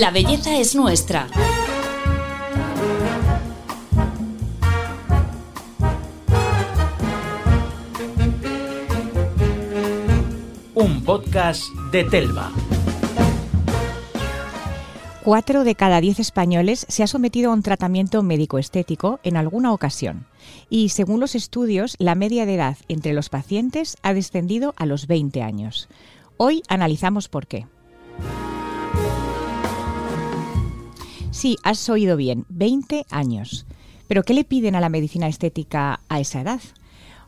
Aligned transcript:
La 0.00 0.10
belleza 0.10 0.56
es 0.56 0.74
nuestra. 0.74 1.28
Un 10.74 11.04
podcast 11.04 11.64
de 11.90 12.04
Telva. 12.04 12.50
Cuatro 15.22 15.62
de 15.62 15.74
cada 15.74 16.00
diez 16.00 16.18
españoles 16.20 16.86
se 16.88 17.02
ha 17.02 17.06
sometido 17.06 17.50
a 17.50 17.54
un 17.54 17.62
tratamiento 17.62 18.22
médico-estético 18.22 19.20
en 19.22 19.36
alguna 19.36 19.74
ocasión. 19.74 20.24
Y 20.70 20.88
según 20.88 21.20
los 21.20 21.34
estudios, 21.34 21.96
la 21.98 22.14
media 22.14 22.46
de 22.46 22.54
edad 22.54 22.78
entre 22.88 23.12
los 23.12 23.28
pacientes 23.28 23.98
ha 24.00 24.14
descendido 24.14 24.72
a 24.78 24.86
los 24.86 25.06
20 25.06 25.42
años. 25.42 25.90
Hoy 26.38 26.62
analizamos 26.68 27.28
por 27.28 27.46
qué. 27.46 27.66
Sí, 31.32 31.56
has 31.62 31.88
oído 31.88 32.18
bien, 32.18 32.44
20 32.50 33.06
años. 33.10 33.64
Pero 34.06 34.22
¿qué 34.22 34.34
le 34.34 34.44
piden 34.44 34.76
a 34.76 34.80
la 34.80 34.90
medicina 34.90 35.28
estética 35.28 36.00
a 36.10 36.20
esa 36.20 36.42
edad? 36.42 36.60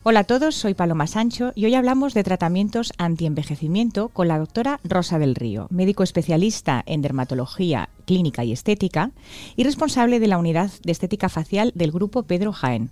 Hola 0.03 0.19
a 0.19 0.23
todos, 0.25 0.53
soy 0.53 0.75
Paloma 0.75 1.07
Sancho 1.07 1.51
y 1.55 1.65
hoy 1.65 1.73
hablamos 1.73 2.13
de 2.13 2.23
tratamientos 2.23 2.93
antienvejecimiento 2.99 4.09
con 4.09 4.27
la 4.27 4.37
doctora 4.37 4.79
Rosa 4.83 5.17
del 5.17 5.33
Río, 5.33 5.65
médico 5.71 6.03
especialista 6.03 6.83
en 6.85 7.01
dermatología 7.01 7.89
clínica 8.05 8.43
y 8.43 8.51
estética 8.51 9.09
y 9.55 9.63
responsable 9.63 10.19
de 10.19 10.27
la 10.27 10.37
unidad 10.37 10.69
de 10.83 10.91
estética 10.91 11.27
facial 11.27 11.71
del 11.73 11.91
grupo 11.91 12.21
Pedro 12.21 12.53
Jaén. 12.53 12.91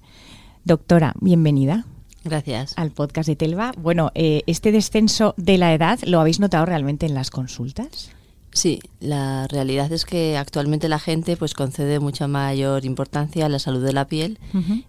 Doctora, 0.65 1.13
bienvenida. 1.21 1.85
Gracias. 2.23 2.73
Al 2.75 2.89
podcast 2.89 3.29
de 3.29 3.35
Telva. 3.35 3.71
Bueno, 3.77 4.09
eh, 4.15 4.41
este 4.47 4.71
descenso 4.71 5.35
de 5.37 5.59
la 5.59 5.75
edad, 5.75 5.99
¿lo 6.07 6.19
habéis 6.19 6.39
notado 6.39 6.65
realmente 6.65 7.05
en 7.05 7.13
las 7.13 7.29
consultas? 7.29 8.09
Sí, 8.53 8.81
la 8.99 9.47
realidad 9.47 9.91
es 9.91 10.05
que 10.05 10.37
actualmente 10.37 10.87
la 10.87 10.99
gente 10.99 11.35
pues 11.37 11.55
concede 11.55 11.99
mucha 11.99 12.27
mayor 12.27 12.85
importancia 12.85 13.47
a 13.47 13.49
la 13.49 13.57
salud 13.57 13.83
de 13.83 13.93
la 13.93 14.07
piel 14.07 14.37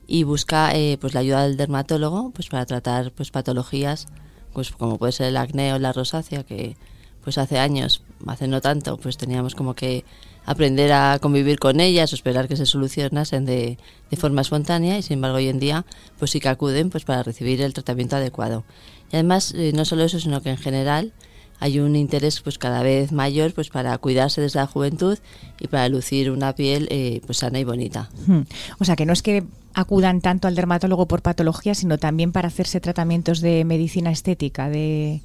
y 0.06 0.24
busca 0.24 0.74
eh, 0.74 0.98
pues 1.00 1.14
la 1.14 1.20
ayuda 1.20 1.44
del 1.44 1.56
dermatólogo 1.56 2.30
pues 2.30 2.48
para 2.48 2.66
tratar 2.66 3.10
pues 3.12 3.30
patologías 3.30 4.06
pues 4.52 4.70
como 4.70 4.98
puede 4.98 5.12
ser 5.12 5.28
el 5.28 5.38
acné 5.38 5.72
o 5.72 5.78
la 5.78 5.94
rosácea 5.94 6.44
que 6.44 6.76
pues 7.22 7.38
hace 7.38 7.58
años, 7.58 8.02
hace 8.26 8.46
no 8.48 8.60
tanto, 8.60 8.98
pues 8.98 9.16
teníamos 9.16 9.54
como 9.54 9.72
que 9.74 10.04
aprender 10.44 10.92
a 10.92 11.18
convivir 11.18 11.58
con 11.58 11.80
ellas 11.80 12.12
o 12.12 12.16
esperar 12.16 12.48
que 12.48 12.56
se 12.56 12.66
solucionasen 12.66 13.46
de, 13.46 13.78
de 14.10 14.16
forma 14.18 14.42
espontánea 14.42 14.98
y 14.98 15.02
sin 15.02 15.14
embargo 15.14 15.38
hoy 15.38 15.48
en 15.48 15.58
día 15.58 15.86
pues 16.18 16.32
sí 16.32 16.38
que 16.40 16.50
acuden 16.50 16.90
pues 16.90 17.04
para 17.04 17.22
recibir 17.22 17.62
el 17.62 17.72
tratamiento 17.72 18.16
adecuado. 18.16 18.64
Y 19.10 19.16
además 19.16 19.54
eh, 19.56 19.72
no 19.74 19.86
solo 19.86 20.04
eso, 20.04 20.20
sino 20.20 20.42
que 20.42 20.50
en 20.50 20.58
general 20.58 21.14
hay 21.60 21.80
un 21.80 21.96
interés 21.96 22.40
pues 22.40 22.58
cada 22.58 22.82
vez 22.82 23.12
mayor 23.12 23.54
pues 23.54 23.70
para 23.70 23.96
cuidarse 23.98 24.40
desde 24.40 24.58
la 24.58 24.66
juventud 24.66 25.18
y 25.60 25.68
para 25.68 25.88
lucir 25.88 26.30
una 26.30 26.54
piel 26.54 26.88
eh, 26.90 27.20
pues 27.26 27.38
sana 27.38 27.58
y 27.58 27.64
bonita. 27.64 28.10
Hmm. 28.26 28.42
O 28.78 28.84
sea 28.84 28.96
que 28.96 29.06
no 29.06 29.12
es 29.12 29.22
que 29.22 29.44
acudan 29.74 30.20
tanto 30.20 30.48
al 30.48 30.54
dermatólogo 30.54 31.06
por 31.06 31.22
patología, 31.22 31.74
sino 31.74 31.98
también 31.98 32.32
para 32.32 32.48
hacerse 32.48 32.80
tratamientos 32.80 33.40
de 33.40 33.64
medicina 33.64 34.10
estética, 34.10 34.68
de 34.68 35.20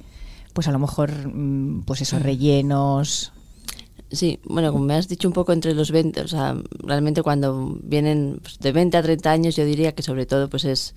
pues 0.52 0.66
a 0.68 0.72
lo 0.72 0.78
mejor 0.78 1.10
mm, 1.12 1.82
pues 1.82 2.00
esos 2.02 2.22
rellenos. 2.22 3.32
Sí, 4.10 4.40
bueno, 4.44 4.72
como 4.72 4.84
me 4.84 4.94
has 4.94 5.06
dicho 5.06 5.28
un 5.28 5.34
poco 5.34 5.52
entre 5.52 5.72
los 5.72 5.92
20, 5.92 6.22
o 6.22 6.28
sea, 6.28 6.56
realmente 6.82 7.22
cuando 7.22 7.78
vienen 7.82 8.40
pues, 8.42 8.58
de 8.58 8.72
20 8.72 8.96
a 8.96 9.02
30 9.02 9.30
años 9.30 9.56
yo 9.56 9.64
diría 9.64 9.92
que 9.92 10.02
sobre 10.02 10.26
todo 10.26 10.50
pues 10.50 10.64
es 10.64 10.94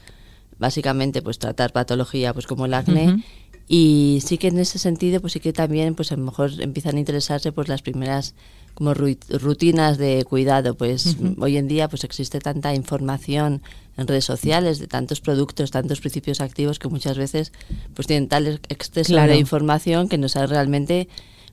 básicamente 0.58 1.22
pues 1.22 1.38
tratar 1.38 1.72
patología 1.74 2.34
pues 2.34 2.48
como 2.48 2.66
el 2.66 2.74
acné 2.74 3.24
y 3.68 4.20
sí 4.26 4.38
que 4.38 4.48
en 4.48 4.60
ese 4.60 4.78
sentido, 4.78 5.22
pues 5.22 5.34
sí 5.34 5.40
que 5.40 5.54
también, 5.54 5.96
pues 5.96 6.12
a 6.12 6.16
lo 6.16 6.24
mejor 6.24 6.52
empiezan 6.60 6.98
a 6.98 7.00
interesarse 7.00 7.52
pues 7.52 7.70
las 7.70 7.82
primeras 7.82 8.36
como 8.74 8.94
rutinas 8.94 9.98
de 9.98 10.26
cuidado. 10.26 10.76
Pues 10.76 11.18
hoy 11.40 11.58
en 11.58 11.68
día 11.68 11.88
pues 11.88 12.04
existe 12.04 12.40
tanta 12.40 12.74
información 12.74 13.62
en 13.98 14.08
redes 14.08 14.26
sociales 14.26 14.80
de 14.80 14.88
tantos 14.88 15.22
productos, 15.22 15.72
tantos 15.72 16.02
principios 16.02 16.42
activos 16.42 16.80
que 16.80 16.88
muchas 16.88 17.18
veces 17.18 17.52
pues 17.94 18.08
tienen 18.08 18.28
tal 18.28 18.60
exceso 18.70 19.16
de 19.16 19.38
información 19.38 20.10
que 20.10 20.18
no 20.18 20.28
sabes 20.28 20.50
realmente 20.50 21.08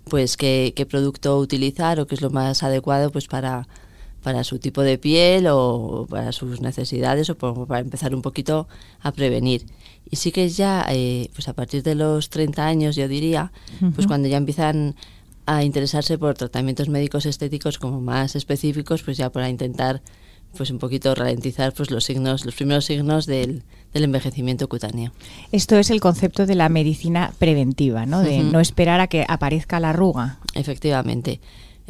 pues 0.05 0.37
qué, 0.37 0.73
qué 0.75 0.87
producto 0.87 1.39
utilizar 1.39 2.01
o 2.01 2.07
qué 2.07 2.15
es 2.15 2.23
lo 2.23 2.31
más 2.31 2.63
adecuado 2.63 3.13
pues 3.13 3.29
para 3.29 3.69
para 4.23 4.45
su 4.45 4.59
tipo 4.59 4.83
de 4.83 4.99
piel 4.99 5.47
o 5.49 6.07
para 6.09 6.33
sus 6.33 6.61
necesidades 6.61 7.31
o 7.31 7.37
para 7.37 7.81
empezar 7.81 8.15
un 8.15 8.23
poquito 8.23 8.69
a 9.01 9.13
prevenir. 9.13 9.67
Y 10.11 10.17
sí 10.17 10.33
que 10.33 10.49
ya, 10.49 10.87
eh, 10.91 11.31
pues 11.35 11.49
a 11.49 11.55
partir 11.55 11.83
de 11.83 11.95
los 11.95 12.31
30 12.31 12.67
años, 12.67 12.97
yo 12.97 13.09
diría, 13.09 13.53
pues 13.95 14.07
cuando 14.07 14.29
ya 14.29 14.37
empiezan 14.37 14.97
a 15.47 15.65
interesarse 15.65 16.19
por 16.19 16.35
tratamientos 16.35 16.89
médicos 16.89 17.27
estéticos 17.27 17.79
como 17.79 18.01
más 18.01 18.37
específicos, 18.37 19.03
pues 19.03 19.17
ya 19.17 19.31
para 19.31 19.49
intentar 19.49 20.03
pues 20.57 20.71
un 20.71 20.79
poquito 20.79 21.15
ralentizar 21.15 21.73
pues 21.73 21.91
los 21.91 22.05
signos, 22.05 22.45
los 22.45 22.55
primeros 22.55 22.85
signos 22.85 23.27
del, 23.27 23.63
del 23.93 24.05
envejecimiento 24.05 24.69
cutáneo. 24.69 25.13
Esto 25.53 25.77
es 25.77 25.91
el 25.91 26.01
concepto 26.01 26.47
de 26.47 26.57
la 26.57 26.69
medicina 26.69 27.33
preventiva, 27.39 28.07
¿no? 28.07 28.21
De 28.21 28.43
no 28.43 28.61
esperar 28.61 29.01
a 29.01 29.07
que 29.07 29.25
aparezca 29.29 29.81
la 29.81 29.91
arruga. 29.91 30.39
Efectivamente. 30.55 31.41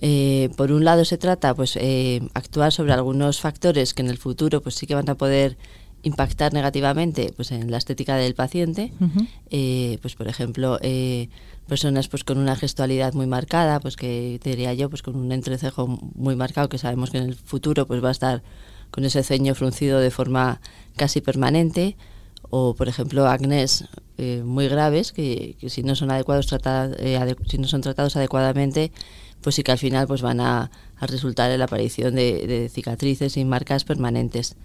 Eh, 0.02 0.48
por 0.56 0.72
un 0.72 0.84
lado 0.84 1.04
se 1.04 1.18
trata 1.18 1.54
pues 1.54 1.76
eh, 1.76 2.22
actuar 2.32 2.72
sobre 2.72 2.94
algunos 2.94 3.40
factores 3.40 3.92
que 3.92 4.00
en 4.00 4.08
el 4.08 4.16
futuro 4.16 4.62
pues 4.62 4.74
sí 4.74 4.86
que 4.86 4.94
van 4.94 5.10
a 5.10 5.14
poder 5.14 5.58
impactar 6.02 6.52
negativamente 6.52 7.32
pues 7.36 7.52
en 7.52 7.70
la 7.70 7.76
estética 7.76 8.16
del 8.16 8.34
paciente. 8.34 8.92
Eh, 9.50 9.98
pues 10.00 10.14
por 10.14 10.28
ejemplo 10.28 10.78
eh, 10.80 11.28
personas 11.66 12.08
pues 12.08 12.24
con 12.24 12.38
una 12.38 12.56
gestualidad 12.56 13.12
muy 13.12 13.26
marcada 13.26 13.80
pues 13.80 13.96
que 13.96 14.40
diría 14.42 14.72
yo 14.74 14.88
pues 14.88 15.02
con 15.02 15.16
un 15.16 15.32
entrecejo 15.32 15.86
muy 15.86 16.36
marcado 16.36 16.68
que 16.68 16.78
sabemos 16.78 17.10
que 17.10 17.18
en 17.18 17.24
el 17.24 17.34
futuro 17.34 17.86
pues 17.86 18.02
va 18.02 18.08
a 18.08 18.12
estar 18.12 18.42
con 18.90 19.04
ese 19.04 19.22
ceño 19.22 19.54
fruncido 19.54 20.00
de 20.00 20.10
forma 20.10 20.60
casi 20.96 21.20
permanente. 21.20 21.96
O 22.52 22.74
por 22.74 22.88
ejemplo 22.88 23.28
acnés 23.28 23.84
eh, 24.18 24.42
muy 24.44 24.66
graves 24.66 25.12
que, 25.12 25.56
si 25.68 25.82
no 25.82 25.94
son 25.94 26.10
adecuados 26.10 26.46
tratados 26.46 26.96
si 27.46 27.58
no 27.58 27.68
son 27.68 27.80
tratados 27.80 28.16
adecuadamente 28.16 28.90
pues 29.42 29.54
sí 29.54 29.62
que 29.62 29.72
al 29.72 29.78
final 29.78 30.06
pues 30.06 30.22
van 30.22 30.40
a, 30.40 30.70
resultar 31.00 31.50
en 31.50 31.58
la 31.58 31.64
aparición 31.64 32.14
de, 32.14 32.46
de 32.46 32.68
cicatrices 32.68 33.36
y 33.36 33.44
marcas 33.44 33.84
permanentes 33.84 34.56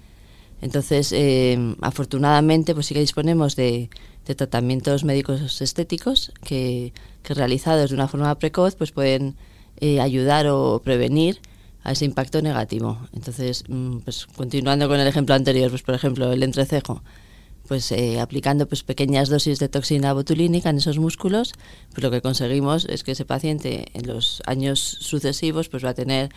entonces, 0.61 1.11
eh, 1.11 1.75
afortunadamente, 1.81 2.73
pues 2.73 2.87
sí 2.87 2.93
que 2.93 2.99
disponemos 2.99 3.55
de, 3.55 3.89
tratamientos 4.23 5.03
médicos 5.03 5.61
estéticos 5.61 6.31
que, 6.43 6.93
realizados 7.23 7.89
de 7.89 7.95
una 7.95 8.07
forma 8.07 8.33
precoz, 8.35 8.75
pues 8.75 8.91
pueden 8.91 9.35
eh, 9.79 9.99
ayudar 9.99 10.47
o 10.47 10.81
prevenir 10.83 11.39
a 11.83 11.91
ese 11.91 12.05
impacto 12.05 12.41
negativo. 12.41 12.97
Entonces, 13.13 13.63
mm, 13.67 13.99
pues 13.99 14.25
continuando 14.25 14.87
con 14.87 14.99
el 14.99 15.07
ejemplo 15.07 15.35
anterior, 15.35 15.69
pues 15.69 15.83
por 15.83 15.93
ejemplo 15.93 16.31
el 16.31 16.41
entrecejo, 16.41 17.03
pues 17.67 17.91
eh, 17.91 18.19
aplicando 18.19 18.67
pues 18.67 18.83
pequeñas 18.83 19.29
dosis 19.29 19.59
de 19.59 19.69
toxina 19.69 20.13
botulínica 20.13 20.69
en 20.69 20.77
esos 20.77 20.99
músculos, 20.99 21.53
pues 21.91 22.03
lo 22.03 22.11
que 22.11 22.21
conseguimos 22.21 22.85
es 22.85 23.03
que 23.03 23.11
ese 23.11 23.25
paciente 23.25 23.85
en 23.93 24.07
los 24.07 24.41
años 24.45 24.79
sucesivos 24.79 25.69
pues 25.69 25.83
va 25.83 25.89
a 25.89 25.93
tener 25.93 26.29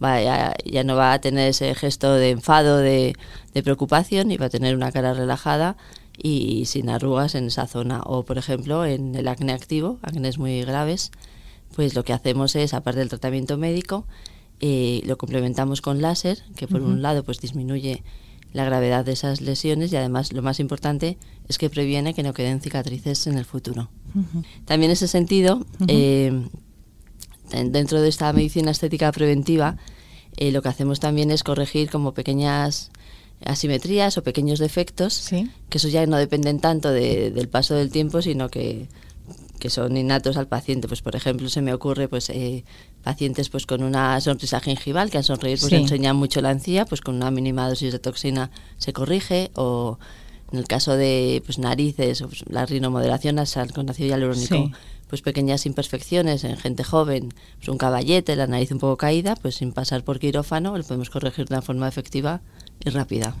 ya, 0.00 0.84
no 0.84 0.96
va 0.96 1.14
a 1.14 1.20
tener 1.20 1.48
ese 1.48 1.74
gesto 1.74 2.14
de 2.14 2.30
enfado, 2.30 2.78
de, 2.78 3.14
preocupación 3.64 4.30
y 4.30 4.36
va 4.36 4.46
a 4.46 4.50
tener 4.50 4.76
una 4.76 4.92
cara 4.92 5.14
relajada 5.14 5.76
y 6.22 6.66
sin 6.66 6.90
arrugas 6.90 7.34
en 7.34 7.46
esa 7.46 7.66
zona. 7.66 8.02
O, 8.04 8.24
por 8.24 8.38
ejemplo, 8.38 8.84
en 8.84 9.14
el 9.14 9.28
acné 9.28 9.52
activo, 9.52 9.98
acné 10.02 10.30
muy 10.36 10.62
graves, 10.62 11.10
pues 11.74 11.94
lo 11.94 12.04
que 12.04 12.12
hacemos 12.12 12.56
es, 12.56 12.74
aparte 12.74 13.00
del 13.00 13.08
tratamiento 13.08 13.56
médico, 13.56 14.06
eh, 14.60 15.02
lo 15.04 15.16
complementamos 15.16 15.80
con 15.80 16.00
láser, 16.00 16.42
que 16.56 16.66
por 16.66 16.80
un 16.82 17.02
lado 17.02 17.22
pues 17.24 17.40
disminuye 17.40 18.02
la 18.56 18.64
gravedad 18.64 19.04
de 19.04 19.12
esas 19.12 19.42
lesiones 19.42 19.92
y 19.92 19.96
además 19.96 20.32
lo 20.32 20.40
más 20.40 20.60
importante 20.60 21.18
es 21.46 21.58
que 21.58 21.68
previene 21.68 22.14
que 22.14 22.22
no 22.22 22.32
queden 22.32 22.62
cicatrices 22.62 23.26
en 23.26 23.36
el 23.36 23.44
futuro. 23.44 23.90
También 24.64 24.90
en 24.90 24.92
ese 24.92 25.08
sentido, 25.08 25.66
dentro 27.50 28.00
de 28.00 28.08
esta 28.08 28.32
medicina 28.32 28.70
estética 28.70 29.12
preventiva, 29.12 29.76
eh, 30.38 30.52
lo 30.52 30.62
que 30.62 30.70
hacemos 30.70 31.00
también 31.00 31.30
es 31.30 31.44
corregir 31.44 31.90
como 31.90 32.14
pequeñas 32.14 32.90
asimetrías 33.44 34.16
o 34.16 34.22
pequeños 34.22 34.58
defectos, 34.58 35.28
que 35.68 35.76
eso 35.76 35.88
ya 35.88 36.06
no 36.06 36.16
dependen 36.16 36.58
tanto 36.58 36.90
del 36.90 37.48
paso 37.48 37.74
del 37.74 37.90
tiempo, 37.90 38.22
sino 38.22 38.48
que, 38.48 38.88
son 39.70 39.96
innatos 39.96 40.36
al 40.36 40.48
paciente. 40.48 40.88
Pues 40.88 41.02
por 41.02 41.16
ejemplo, 41.16 41.48
se 41.48 41.62
me 41.62 41.72
ocurre 41.72 42.08
pues 42.08 42.30
eh, 42.30 42.64
pacientes 43.02 43.48
pues 43.48 43.66
con 43.66 43.82
una 43.82 44.20
sonrisa 44.20 44.60
gingival 44.60 45.10
que 45.10 45.18
al 45.18 45.24
sonreír 45.24 45.58
pues 45.60 45.72
enseñan 45.72 46.16
mucho 46.16 46.40
la 46.40 46.50
encía, 46.50 46.84
pues 46.84 47.00
con 47.00 47.16
una 47.16 47.30
mínima 47.30 47.68
dosis 47.68 47.92
de 47.92 47.98
toxina 47.98 48.50
se 48.78 48.92
corrige 48.92 49.50
o 49.54 49.98
en 50.52 50.58
el 50.58 50.66
caso 50.66 50.96
de 50.96 51.42
pues 51.44 51.58
narices, 51.58 52.22
pues, 52.22 52.44
la 52.48 52.66
rinomodelación 52.66 53.36
nasal 53.36 53.72
con 53.72 53.90
ácido 53.90 54.08
hialurónico 54.08 54.70
pues 55.08 55.22
pequeñas 55.22 55.66
imperfecciones 55.66 56.42
en 56.44 56.56
gente 56.56 56.82
joven, 56.82 57.32
pues 57.58 57.68
un 57.68 57.78
caballete, 57.78 58.34
la 58.34 58.46
nariz 58.46 58.72
un 58.72 58.78
poco 58.78 58.96
caída, 58.96 59.36
pues 59.36 59.56
sin 59.56 59.72
pasar 59.72 60.02
por 60.02 60.18
quirófano 60.18 60.76
lo 60.76 60.82
podemos 60.82 61.10
corregir 61.10 61.46
de 61.46 61.54
una 61.54 61.62
forma 61.62 61.86
efectiva 61.86 62.40
y 62.84 62.90
rápida. 62.90 63.34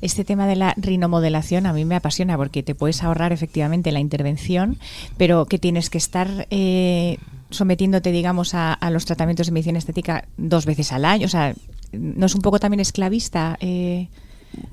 Este 0.00 0.24
tema 0.24 0.46
de 0.46 0.56
la 0.56 0.74
rinomodelación 0.76 1.66
a 1.66 1.72
mí 1.72 1.84
me 1.84 1.96
apasiona 1.96 2.36
porque 2.36 2.62
te 2.62 2.74
puedes 2.74 3.02
ahorrar 3.02 3.32
efectivamente 3.32 3.92
la 3.92 4.00
intervención, 4.00 4.78
pero 5.16 5.46
que 5.46 5.58
tienes 5.58 5.90
que 5.90 5.98
estar 5.98 6.46
eh, 6.50 7.18
sometiéndote, 7.50 8.12
digamos, 8.12 8.54
a, 8.54 8.72
a, 8.74 8.90
los 8.90 9.04
tratamientos 9.04 9.46
de 9.46 9.52
medicina 9.52 9.78
estética 9.78 10.26
dos 10.36 10.66
veces 10.66 10.92
al 10.92 11.04
año? 11.04 11.26
O 11.26 11.30
sea, 11.30 11.54
¿no 11.92 12.26
es 12.26 12.34
un 12.34 12.42
poco 12.42 12.58
también 12.58 12.80
esclavista? 12.80 13.56
Eh... 13.60 14.08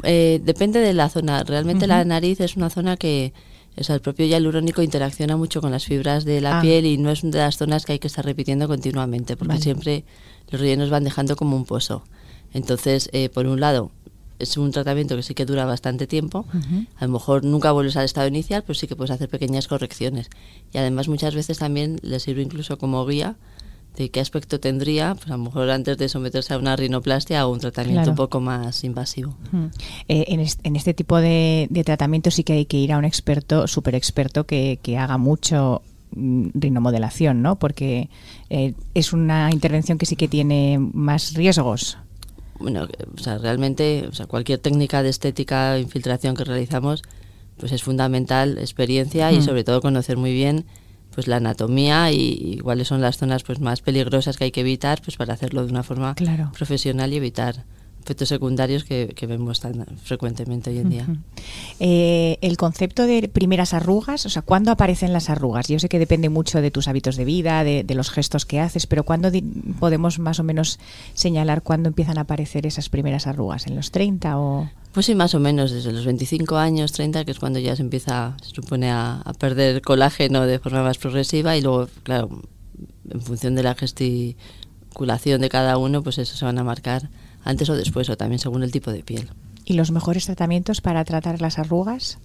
Eh, 0.04 0.42
depende 0.44 0.80
de 0.80 0.94
la 0.94 1.10
zona. 1.10 1.44
Realmente 1.44 1.86
la 1.86 2.06
nariz 2.06 2.40
es 2.40 2.56
una 2.56 2.70
zona 2.70 2.96
que 2.96 3.34
o 3.78 3.84
sea, 3.84 3.96
el 3.96 4.02
propio 4.02 4.26
hialurónico 4.26 4.81
interacciona 4.81 5.36
mucho 5.36 5.60
con 5.60 5.72
las 5.72 5.86
fibras 5.86 6.24
de 6.24 6.40
la 6.40 6.60
ah. 6.60 6.62
piel 6.62 6.86
y 6.86 6.98
no 6.98 7.12
es 7.12 7.24
una 7.24 7.31
de 7.31 7.40
las 7.40 7.58
zonas 7.58 7.86
que 7.86 7.94
hay 7.94 8.00
que 8.00 8.08
estar 8.08 8.24
repitiendo 8.24 8.68
continuamente 8.68 9.36
porque 9.36 9.58
siempre 9.58 10.06
los 10.50 10.62
rellenos 10.62 10.90
van 10.90 11.04
dejando 11.04 11.36
como 11.36 11.58
un 11.58 11.66
pozo. 11.66 12.04
Entonces, 12.56 13.10
eh, 13.12 13.28
por 13.28 13.48
un 13.48 13.60
lado, 13.60 13.92
es 14.40 14.56
un 14.56 14.72
tratamiento 14.72 15.18
que 15.18 15.24
sí 15.24 15.34
que 15.34 15.46
dura 15.46 15.66
bastante 15.66 16.07
tiempo. 16.07 16.46
A 16.96 17.06
lo 17.06 17.12
mejor 17.12 17.44
nunca 17.44 17.74
vuelves 17.74 17.98
al 17.98 18.06
estado 18.06 18.28
inicial, 18.28 18.63
pero 18.66 18.74
sí 18.74 18.88
que 18.88 18.96
puedes 18.96 19.12
hacer 19.12 19.28
pequeñas 19.28 19.68
correcciones. 19.68 20.30
Y 20.74 20.78
además 20.78 21.10
muchas 21.10 21.36
veces 21.36 21.60
también 21.60 22.00
le 22.02 22.19
sirve 22.22 22.42
incluso 22.42 22.78
como 22.78 23.06
guía 23.06 23.36
de 23.98 24.10
qué 24.10 24.22
aspecto 24.22 24.60
tendría, 24.60 25.16
pues 25.16 25.28
a 25.28 25.38
lo 25.38 25.44
mejor 25.44 25.69
antes 25.69 25.98
de 25.98 26.07
someterse 26.07 26.54
a 26.54 26.57
una 26.57 26.78
rinoplastia 26.78 27.46
o 27.46 27.52
un 27.52 27.60
tratamiento 27.60 28.10
un 28.10 28.16
poco 28.16 28.40
más 28.40 28.86
invasivo. 28.86 29.36
Eh, 30.07 30.25
en, 30.28 30.75
este, 30.75 30.94
tipo 30.94 31.18
de, 31.18 31.69
tratamiento 31.86 32.31
sí 32.31 32.46
que 32.46 32.54
hay 32.54 32.66
que 32.66 32.78
ir 32.78 32.94
a 32.94 32.98
un 32.98 33.06
experto, 33.06 33.68
súper 33.68 33.96
experto, 33.96 34.46
que, 34.46 34.80
haga 34.98 35.18
mucho 35.18 35.81
mm, 36.12 36.50
rinomodelación, 36.54 37.42
¿no? 37.42 37.57
Porque 37.57 38.10
eh, 38.50 38.75
es 38.94 39.12
una 39.12 39.50
intervención 39.52 39.98
que 39.98 40.06
sí 40.06 40.16
que 40.16 40.30
tiene 40.30 40.78
más 40.80 41.34
riesgos. 41.34 41.98
Bueno, 42.60 42.88
o 43.13 43.22
sea, 43.22 43.38
realmente, 43.38 44.06
o 44.10 44.13
sea, 44.13 44.28
cualquier 44.28 44.60
técnica 44.60 45.04
de 45.04 45.10
estética, 45.10 45.78
infiltración 45.78 46.36
que 46.36 46.44
realizamos, 46.44 47.04
pues 47.57 47.72
es 47.72 47.84
fundamental 47.84 48.57
experiencia 48.57 49.31
y 49.31 49.42
sobre 49.42 49.63
todo 49.63 49.81
conocer 49.81 50.18
muy 50.18 50.34
bien 50.34 50.66
pues 51.16 51.28
la 51.28 51.38
anatomía 51.38 52.12
y, 52.12 52.60
cuáles 52.62 52.90
son 52.90 53.00
las 53.02 53.18
zonas 53.18 53.44
pues 53.44 53.62
más 53.62 53.81
peligrosas 53.81 54.36
que 54.38 54.44
hay 54.44 54.52
que 54.52 54.60
evitar 54.60 55.02
pues 55.02 55.16
para 55.16 55.34
hacerlo 55.34 55.66
de 55.66 55.72
una 55.72 55.84
forma 55.84 56.13
profesional 56.57 57.13
y 57.13 57.16
evitar 57.16 57.63
efectos 58.06 58.30
secundarios 58.30 58.84
que, 58.84 59.25
vemos 59.28 59.60
tan 59.60 59.86
frecuentemente 60.04 60.69
hoy 60.69 60.78
en 60.78 60.90
día. 60.90 61.07
Eh, 61.80 62.38
el 62.42 62.56
concepto 62.56 63.07
de 63.07 63.28
primeras 63.28 63.74
arrugas, 63.74 64.28
o 64.28 64.30
sea, 64.30 64.44
¿cuándo 64.44 64.72
aparecen 64.72 65.12
las 65.12 65.31
arrugas? 65.31 65.68
Yo 65.68 65.80
sé 65.80 65.90
que 65.90 65.98
depende 65.98 66.30
mucho 66.30 66.62
de 66.62 66.69
tus 66.69 66.88
hábitos 66.88 67.16
de 67.16 67.25
vida, 67.25 67.63
de, 67.63 67.84
los 67.96 68.12
gestos 68.12 68.46
que 68.46 68.60
haces, 68.60 68.86
pero 68.86 69.04
¿cuándo 69.04 69.31
podemos 69.80 70.19
más 70.19 70.40
o 70.40 70.44
menos 70.44 70.80
señalar 71.16 71.63
cuándo 71.63 71.90
empiezan 71.90 72.19
a 72.19 72.22
aparecer 72.22 72.68
esas 72.68 72.90
primeras 72.90 73.25
arrugas? 73.25 73.66
¿En 73.66 73.75
los 73.75 73.90
30 73.90 74.38
o...? 74.38 74.69
Pues 74.92 75.07
sí, 75.07 75.16
más 75.16 75.34
o 75.34 75.40
menos 75.40 75.72
desde 75.72 75.92
los 75.92 76.06
25 76.06 76.57
años, 76.57 76.92
30, 76.92 77.25
que 77.25 77.31
es 77.31 77.40
cuando 77.40 77.60
ya 77.60 77.75
se 77.75 77.81
empieza, 77.81 78.38
se 78.44 78.52
supone, 78.52 78.92
a, 78.92 79.24
perder 79.40 79.81
colágeno 79.81 80.46
de 80.46 80.60
forma 80.60 80.84
más 80.84 81.00
progresiva 81.00 81.57
y 81.57 81.62
luego, 81.62 81.90
claro, 82.04 82.30
en 83.10 83.22
función 83.22 83.56
de 83.56 83.63
la 83.63 83.74
gesticulación 83.75 85.42
de 85.42 85.50
cada 85.50 85.78
uno, 85.78 86.04
pues 86.04 86.19
eso 86.19 86.38
se 86.38 86.46
van 86.46 86.60
a 86.60 86.63
marcar 86.63 87.10
antes 87.45 87.69
o 87.69 87.75
después, 87.75 88.09
o 88.09 88.18
también 88.18 88.39
según 88.39 88.63
el 88.63 88.71
tipo 88.71 88.92
de 88.92 89.03
piel. 89.03 89.30
¿Y 89.63 89.74
los 89.74 89.92
mejores 89.92 90.25
tratamientos 90.25 90.81
para 90.81 91.06
tratar 91.06 91.39
las 91.39 91.57
arrugas? 91.57 92.18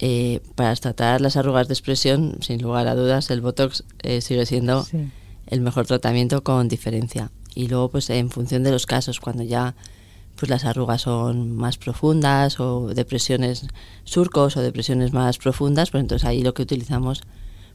Eh, 0.00 0.40
para 0.54 0.74
tratar 0.76 1.20
las 1.20 1.36
arrugas 1.36 1.68
de 1.68 1.74
expresión, 1.74 2.36
sin 2.40 2.60
lugar 2.60 2.86
a 2.86 2.94
dudas, 2.94 3.30
el 3.30 3.40
Botox 3.40 3.84
eh, 4.02 4.20
sigue 4.20 4.44
siendo 4.44 4.86
el 5.46 5.60
mejor 5.60 5.86
tratamiento 5.86 6.44
con 6.44 6.68
diferencia. 6.68 7.30
Y 7.54 7.68
luego, 7.68 7.90
pues 7.90 8.10
en 8.10 8.30
función 8.30 8.62
de 8.62 8.70
los 8.70 8.86
casos, 8.86 9.18
cuando 9.18 9.42
ya 9.42 9.74
pues 10.36 10.50
las 10.50 10.64
arrugas 10.64 11.02
son 11.02 11.56
más 11.56 11.78
profundas 11.78 12.60
o 12.60 12.94
depresiones 12.94 13.66
surcos 14.04 14.56
o 14.56 14.62
depresiones 14.62 15.12
más 15.12 15.38
profundas, 15.38 15.90
pues 15.90 16.02
entonces 16.02 16.28
ahí 16.28 16.42
lo 16.42 16.54
que 16.54 16.62
utilizamos 16.62 17.22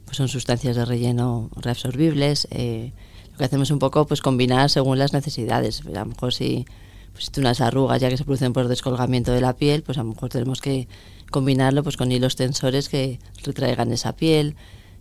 pues 0.06 0.16
son 0.16 0.30
sustancias 0.30 0.78
de 0.78 0.86
relleno 0.86 1.50
reabsorbibles. 1.58 2.48
Eh, 2.52 2.94
lo 3.34 3.38
que 3.38 3.46
hacemos 3.46 3.72
un 3.72 3.80
poco 3.80 4.06
pues 4.06 4.22
combinar 4.22 4.70
según 4.70 5.00
las 5.00 5.14
necesidades. 5.14 5.82
A 5.86 5.90
lo 5.90 6.06
mejor 6.06 6.34
si 6.34 6.66
pues, 7.14 7.32
unas 7.38 7.62
arrugas 7.62 8.02
ya 8.02 8.10
que 8.10 8.18
se 8.18 8.24
producen 8.24 8.54
por 8.54 8.68
descolgamiento 8.68 9.32
de 9.32 9.42
la 9.42 9.54
piel, 9.56 9.84
pues 9.84 9.98
a 9.98 10.04
lo 10.04 10.10
mejor 10.10 10.30
tenemos 10.30 10.62
que 10.62 10.88
combinarlo 11.32 11.84
pues 11.84 11.98
con 11.98 12.12
hilos 12.12 12.36
tensores 12.36 12.90
que 12.90 13.20
retraigan 13.44 13.92
esa 13.92 14.16
piel. 14.16 14.56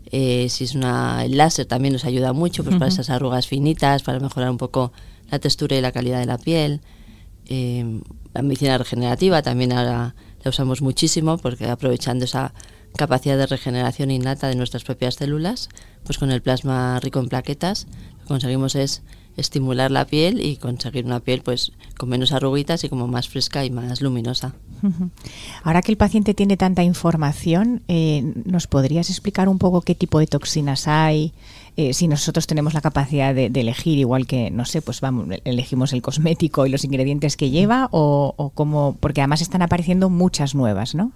Eh, 0.07 0.49
si 0.49 0.65
es 0.65 0.75
una 0.75 1.25
el 1.25 1.37
láser 1.37 1.67
también 1.67 1.93
nos 1.93 2.05
ayuda 2.05 2.33
mucho 2.33 2.65
pues 2.65 2.77
para 2.77 2.89
esas 2.89 3.11
arrugas 3.11 3.47
finitas, 3.47 4.03
para 4.03 4.19
mejorar 4.19 4.51
un 4.51 4.59
poco 4.59 4.93
la 5.31 5.39
textura 5.39 5.77
y 5.77 5.81
la 5.81 5.93
calidad 5.93 6.19
de 6.21 6.27
la 6.27 6.39
piel. 6.39 6.81
Eh, 7.47 8.01
la 8.35 8.43
medicina 8.43 8.79
regenerativa 8.79 9.43
también 9.43 9.73
ahora 9.73 10.15
la 10.43 10.49
usamos 10.49 10.81
muchísimo 10.83 11.39
porque 11.39 11.67
aprovechando 11.69 12.25
esa 12.25 12.53
capacidad 12.97 13.39
de 13.39 13.47
regeneración 13.47 14.11
innata 14.11 14.49
de 14.49 14.55
nuestras 14.55 14.85
propias 14.85 15.15
células, 15.15 15.69
pues 16.05 16.19
con 16.19 16.31
el 16.31 16.43
plasma 16.43 17.01
rico 17.01 17.21
en 17.21 17.29
plaquetas 17.29 17.87
conseguimos 18.27 18.75
es 18.75 19.03
estimular 19.37 19.91
la 19.91 20.07
piel 20.07 20.45
y 20.45 20.57
conseguir 20.57 21.07
una 21.07 21.21
piel 21.21 21.43
pues 21.43 21.73
con 21.97 22.09
menos 22.11 22.33
arruguitas 22.33 22.85
y 22.85 22.89
como 22.89 23.07
más 23.07 23.29
fresca 23.29 23.65
y 23.65 23.71
más 23.71 24.01
luminosa. 24.03 24.55
Ahora 25.63 25.81
que 25.81 25.93
el 25.93 25.97
paciente 25.97 26.35
tiene 26.35 26.57
tanta 26.57 26.83
información, 26.83 27.83
eh, 27.89 28.33
¿nos 28.45 28.67
podrías 28.67 29.11
explicar 29.11 29.49
un 29.49 29.59
poco 29.59 29.81
qué 29.81 29.95
tipo 29.95 30.19
de 30.19 30.27
toxinas 30.27 30.89
hay? 30.89 31.33
Eh, 31.77 31.95
si 31.95 32.09
nosotros 32.09 32.47
tenemos 32.47 32.75
la 32.75 32.81
capacidad 32.81 33.35
de, 33.35 33.47
elegir, 33.47 33.99
igual 33.99 34.27
que, 34.27 34.51
no 34.51 34.65
sé, 34.65 34.83
pues 34.83 35.01
vamos, 35.01 35.29
elegimos 35.45 35.93
el 35.93 36.03
cosmético 36.03 36.67
y 36.67 36.71
los 36.71 36.85
ingredientes 36.85 37.37
que 37.37 37.51
lleva, 37.51 37.89
o, 37.93 38.35
o 38.37 38.51
cómo, 38.51 38.97
porque 39.01 39.23
además 39.23 39.41
están 39.41 39.63
apareciendo 39.63 40.11
muchas 40.11 40.55
nuevas, 40.55 40.95
¿no? 40.95 41.13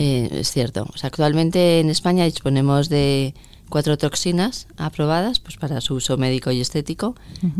Eh, 0.00 0.28
es 0.32 0.52
cierto. 0.52 0.86
actualmente 1.02 1.80
en 1.80 1.90
España 1.90 2.24
disponemos 2.24 2.88
de 2.88 3.34
cuatro 3.68 3.98
toxinas 3.98 4.66
aprobadas 4.76 5.40
pues 5.40 5.56
para 5.56 5.80
su 5.80 5.94
uso 5.94 6.16
médico 6.16 6.50
y 6.50 6.60
estético. 6.60 7.14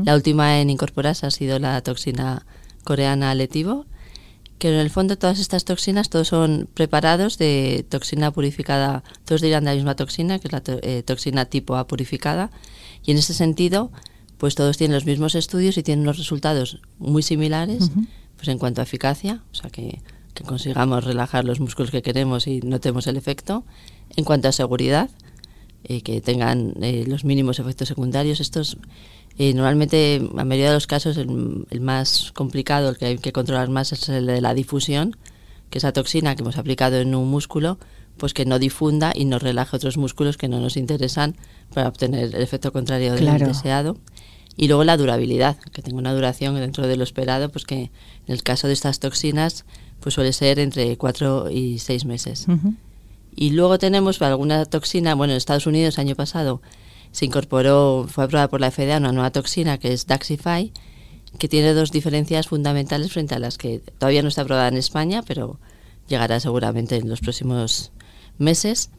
La 0.05 0.15
última 0.15 0.61
en 0.61 0.71
incorporarse 0.71 1.27
ha 1.27 1.31
sido 1.31 1.59
la 1.59 1.81
toxina 1.83 2.47
coreana 2.85 3.35
letivo, 3.35 3.87
que 4.59 4.69
en 4.69 4.75
el 4.75 4.91
fondo 4.91 5.17
todas 5.17 5.39
estas 5.39 5.65
toxinas, 5.65 6.11
todos 6.11 6.29
son 6.29 6.69
preparados 6.75 7.39
de 7.39 7.87
toxina 7.89 8.31
purificada, 8.33 9.05
todos 9.25 9.41
dirán 9.41 9.65
de 9.65 9.71
la 9.71 9.77
misma 9.77 9.95
toxina, 9.95 10.39
que 10.39 10.49
es 10.49 10.53
la 10.53 10.63
eh, 10.67 11.03
toxina 11.05 11.45
tipo 11.45 11.77
A 11.77 11.87
purificada, 11.87 12.51
y 13.05 13.13
en 13.13 13.19
ese 13.19 13.35
sentido, 13.35 13.93
pues 14.39 14.55
todos 14.55 14.77
tienen 14.77 14.95
los 14.95 15.07
mismos 15.07 15.35
estudios 15.35 15.77
y 15.79 15.83
tienen 15.83 16.03
unos 16.03 16.19
resultados 16.19 16.81
muy 16.99 17.23
similares, 17.23 17.91
pues 18.37 18.49
en 18.49 18.59
cuanto 18.59 18.81
a 18.81 18.85
eficacia, 18.85 19.43
o 19.53 19.55
sea 19.55 19.71
que, 19.71 20.01
que 20.35 20.45
consigamos 20.45 21.05
relajar 21.05 21.45
los 21.45 21.61
músculos 21.61 21.91
que 21.91 22.03
queremos 22.03 22.47
y 22.47 22.61
notemos 22.61 23.07
el 23.07 23.17
efecto, 23.17 23.65
en 24.17 24.25
cuanto 24.25 24.49
a 24.49 24.53
seguridad, 24.53 25.11
eh, 25.91 26.03
que 26.03 26.21
tengan 26.21 26.75
eh, 26.83 27.05
los 27.09 27.25
mínimos 27.25 27.59
efectos 27.59 27.89
secundarios. 27.89 28.41
Estos, 28.41 28.77
eh, 29.39 29.55
normalmente, 29.55 30.21
a 30.37 30.45
mayoría 30.45 30.69
de 30.69 30.75
los 30.75 30.87
casos, 30.87 31.17
el, 31.17 31.81
más 31.81 32.31
complicado, 32.35 32.91
el 32.91 32.99
que 32.99 33.07
hay 33.07 33.17
que 33.17 33.33
controlar 33.33 33.71
más, 33.71 33.93
es 33.93 34.07
el 34.11 34.27
de 34.27 34.43
la 34.43 34.53
difusión, 34.53 35.17
que 35.71 35.79
esa 35.79 35.95
toxina 35.95 36.37
que 36.37 36.43
hemos 36.43 36.59
aplicado 36.59 36.99
en 36.99 37.15
un 37.15 37.31
músculo, 37.31 37.79
pues 38.19 38.35
que 38.35 38.45
no 38.45 38.59
difunda 38.59 39.13
y 39.15 39.25
no 39.25 39.39
relaje 39.39 39.77
otros 39.77 39.97
músculos 39.97 40.37
que 40.37 40.49
no 40.49 40.61
nos 40.61 40.77
interesan 40.77 41.37
para 41.73 41.89
obtener 41.89 42.35
el 42.35 42.43
efecto 42.43 42.71
contrario 42.71 43.15
del 43.15 43.39
deseado. 43.39 43.97
Y 44.59 44.69
luego 44.69 44.85
la 44.85 44.99
durabilidad, 44.99 45.57
que 45.73 45.81
tenga 45.81 45.97
una 45.97 46.13
duración 46.13 46.55
dentro 46.57 46.87
de 46.87 46.97
lo 46.97 47.05
esperado, 47.05 47.49
pues 47.49 47.65
que 47.65 47.85
en 47.85 47.91
el 48.27 48.43
caso 48.43 48.67
de 48.67 48.75
estas 48.75 48.99
toxinas, 49.01 49.65
pues 50.01 50.17
suele 50.17 50.35
ser 50.35 50.59
entre 50.59 50.99
cuatro 50.99 51.49
y 51.51 51.79
seis 51.79 52.05
meses. 52.05 52.47
Y 53.41 53.51
luego 53.51 53.79
tenemos 53.79 54.21
alguna 54.21 54.65
toxina, 54.65 55.15
bueno, 55.15 55.33
en 55.33 55.37
Estados 55.37 55.69
Unidos 55.69 55.97
el 55.97 56.09
año 56.09 56.17
pasado 56.17 56.61
se 57.13 57.25
incorporó, 57.25 58.05
fue 58.09 58.25
aprobada 58.25 58.49
por 58.49 58.61
la 58.61 58.73
FDA 58.73 58.97
una 58.97 59.13
nueva 59.13 59.31
toxina 59.31 59.79
que 59.79 59.93
es 59.93 60.09
Daxify, 60.09 60.73
que 61.39 61.47
tiene 61.47 61.73
dos 61.73 61.93
diferencias 61.93 62.49
fundamentales 62.49 63.13
frente 63.13 63.37
a 63.37 63.39
las 63.39 63.57
que 63.57 63.79
todavía 63.79 64.23
no 64.23 64.29
está 64.29 64.43
aprobada 64.43 64.67
en 64.67 64.77
España, 64.77 65.23
pero 65.25 65.61
llegará 66.09 66.41
seguramente 66.41 66.97
en 66.97 67.09
los 67.09 67.21
próximos 67.21 67.93
meses. 68.39 68.91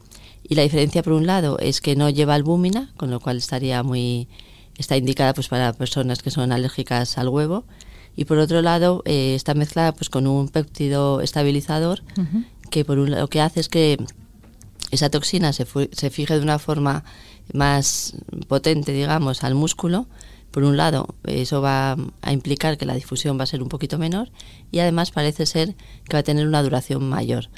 Y 0.42 0.54
la 0.54 0.62
diferencia, 0.62 1.02
por 1.02 1.12
un 1.12 1.26
lado, 1.26 1.58
es 1.58 1.82
que 1.82 1.94
no 1.94 2.08
lleva 2.08 2.32
albúmina, 2.32 2.94
con 2.96 3.10
lo 3.10 3.20
cual 3.20 3.36
estaría 3.36 3.82
muy 3.82 4.26
está 4.78 4.96
indicada 4.96 5.34
pues 5.34 5.48
para 5.48 5.74
personas 5.74 6.22
que 6.22 6.30
son 6.30 6.50
alérgicas 6.50 7.18
al 7.18 7.28
huevo. 7.28 7.66
Y 8.16 8.24
por 8.24 8.38
otro 8.38 8.62
lado, 8.62 9.02
eh, 9.04 9.34
está 9.34 9.52
mezclada 9.52 9.92
pues 9.92 10.08
con 10.08 10.26
un 10.26 10.48
péptido 10.48 11.20
estabilizador 11.20 12.02
que 12.70 12.86
por 12.86 12.98
un 12.98 13.10
lo 13.10 13.28
que 13.28 13.42
hace 13.42 13.60
es 13.60 13.68
que 13.68 13.98
esa 14.90 15.10
toxina 15.10 15.52
se, 15.52 15.66
se 15.92 16.10
fije 16.10 16.34
de 16.34 16.42
una 16.42 16.58
forma 16.58 17.04
más 17.52 18.14
potente, 18.48 18.92
digamos, 18.92 19.44
al 19.44 19.54
músculo, 19.54 20.06
por 20.50 20.64
un 20.64 20.76
lado, 20.76 21.14
eso 21.24 21.60
va 21.60 21.96
a 22.22 22.32
implicar 22.32 22.76
que 22.76 22.86
la 22.86 22.94
difusión 22.94 23.38
va 23.38 23.44
a 23.44 23.46
ser 23.46 23.62
un 23.62 23.68
poquito 23.68 23.98
menor 23.98 24.30
y 24.72 24.80
además 24.80 25.12
parece 25.12 25.46
ser 25.46 25.76
que 26.04 26.14
va 26.14 26.20
a 26.20 26.24
tener 26.24 26.46
una 26.46 26.62
duración 26.62 27.08
mayor, 27.08 27.48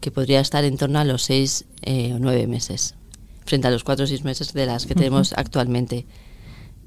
que 0.00 0.10
podría 0.10 0.40
estar 0.40 0.64
en 0.64 0.78
torno 0.78 0.98
a 0.98 1.04
los 1.04 1.22
seis 1.22 1.66
eh, 1.82 2.14
o 2.14 2.18
nueve 2.18 2.46
meses, 2.46 2.94
frente 3.44 3.68
a 3.68 3.70
los 3.70 3.84
cuatro 3.84 4.04
o 4.04 4.08
seis 4.08 4.24
meses 4.24 4.54
de 4.54 4.64
las 4.64 4.86
que 4.86 4.94
tenemos 4.94 5.34
actualmente. 5.34 6.06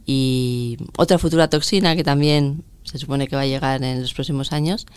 Y 0.08 0.77
otra 0.98 1.20
futura 1.20 1.48
toxina 1.48 1.96
que 1.96 2.03
también 2.03 2.63
se 2.84 2.98
supone 2.98 3.27
que 3.27 3.36
va 3.36 3.43
a 3.43 3.48
llegar 3.48 3.84
en 3.84 4.01
los 4.01 4.15
próximos 4.15 4.51
años 4.53 4.88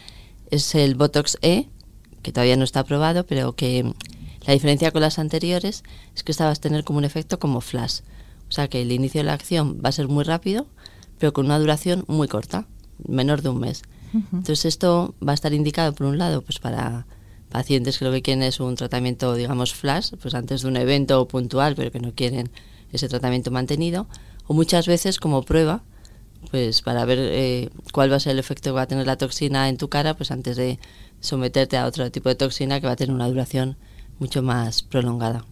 es 0.50 0.74
el 0.74 0.94
Botox 0.94 1.36
E, 1.42 1.68
que 2.22 2.32
todavía 2.32 2.56
no 2.56 2.64
está 2.64 2.80
aprobado, 2.80 3.26
pero 3.26 3.54
que 3.54 3.92
la 4.46 4.52
diferencia 4.52 4.90
con 4.90 5.00
las 5.00 5.18
anteriores 5.18 5.82
es 6.14 6.22
que 6.22 6.32
esta 6.32 6.44
va 6.44 6.50
a 6.50 6.54
tener 6.54 6.84
como 6.84 6.98
un 6.98 7.04
efecto 7.04 7.38
como 7.38 7.60
flash. 7.60 8.00
O 8.48 8.52
sea 8.52 8.68
que 8.68 8.82
el 8.82 8.92
inicio 8.92 9.20
de 9.20 9.24
la 9.24 9.32
acción 9.32 9.80
va 9.84 9.88
a 9.88 9.92
ser 9.92 10.08
muy 10.08 10.24
rápido, 10.24 10.66
pero 11.18 11.32
con 11.32 11.46
una 11.46 11.58
duración 11.58 12.04
muy 12.08 12.28
corta, 12.28 12.66
menor 13.06 13.42
de 13.42 13.48
un 13.48 13.60
mes. 13.60 13.82
Entonces 14.12 14.64
esto 14.64 15.16
va 15.26 15.32
a 15.32 15.34
estar 15.34 15.52
indicado 15.52 15.92
por 15.92 16.06
un 16.06 16.18
lado 16.18 16.40
pues 16.42 16.60
para 16.60 17.04
pacientes 17.48 17.98
que 17.98 18.04
lo 18.04 18.12
que 18.12 18.22
quieren 18.22 18.44
es 18.44 18.60
un 18.60 18.76
tratamiento 18.76 19.34
digamos 19.34 19.74
flash, 19.74 20.12
pues 20.22 20.34
antes 20.34 20.62
de 20.62 20.68
un 20.68 20.76
evento 20.76 21.26
puntual, 21.26 21.74
pero 21.74 21.90
que 21.90 21.98
no 21.98 22.14
quieren 22.14 22.50
ese 22.92 23.08
tratamiento 23.08 23.50
mantenido, 23.50 24.06
o 24.46 24.54
muchas 24.54 24.86
veces 24.86 25.18
como 25.18 25.42
prueba 25.42 25.82
pues 26.50 26.82
para 26.82 27.04
ver 27.04 27.18
eh, 27.20 27.70
cuál 27.92 28.12
va 28.12 28.16
a 28.16 28.20
ser 28.20 28.32
el 28.32 28.38
efecto 28.38 28.70
que 28.70 28.74
va 28.74 28.82
a 28.82 28.86
tener 28.86 29.06
la 29.06 29.16
toxina 29.16 29.68
en 29.68 29.78
tu 29.78 29.88
cara, 29.88 30.14
pues 30.14 30.30
antes 30.30 30.56
de 30.56 30.78
someterte 31.20 31.76
a 31.76 31.86
otro 31.86 32.10
tipo 32.12 32.28
de 32.28 32.34
toxina 32.34 32.80
que 32.80 32.86
va 32.86 32.92
a 32.92 32.96
tener 32.96 33.14
una 33.14 33.26
duración 33.26 33.76
mucho 34.18 34.42
más 34.42 34.82
prolongada. 34.82 35.44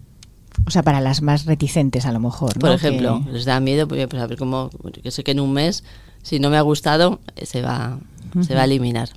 O 0.67 0.71
sea, 0.71 0.83
para 0.83 1.01
las 1.01 1.23
más 1.23 1.47
reticentes 1.47 2.07
a 2.07 2.13
lo 2.13 2.21
mejor. 2.21 2.59
Por 2.59 2.73
ejemplo, 2.73 3.25
les 3.31 3.45
da 3.45 3.59
miedo, 3.61 3.89
pues, 3.89 4.07
pues 4.07 4.23
a 4.23 4.27
ver 4.27 4.39
cómo, 4.39 4.71
que 5.03 5.11
sé 5.11 5.25
que 5.25 5.33
en 5.33 5.41
un 5.41 5.53
mes, 5.53 5.83
si 6.23 6.39
no 6.39 6.51
me 6.51 6.57
ha 6.57 6.61
gustado, 6.61 7.21
se 7.43 7.63
va, 7.63 7.99
se 8.41 8.55
va 8.55 8.63
a 8.63 8.65
eliminar. 8.65 9.09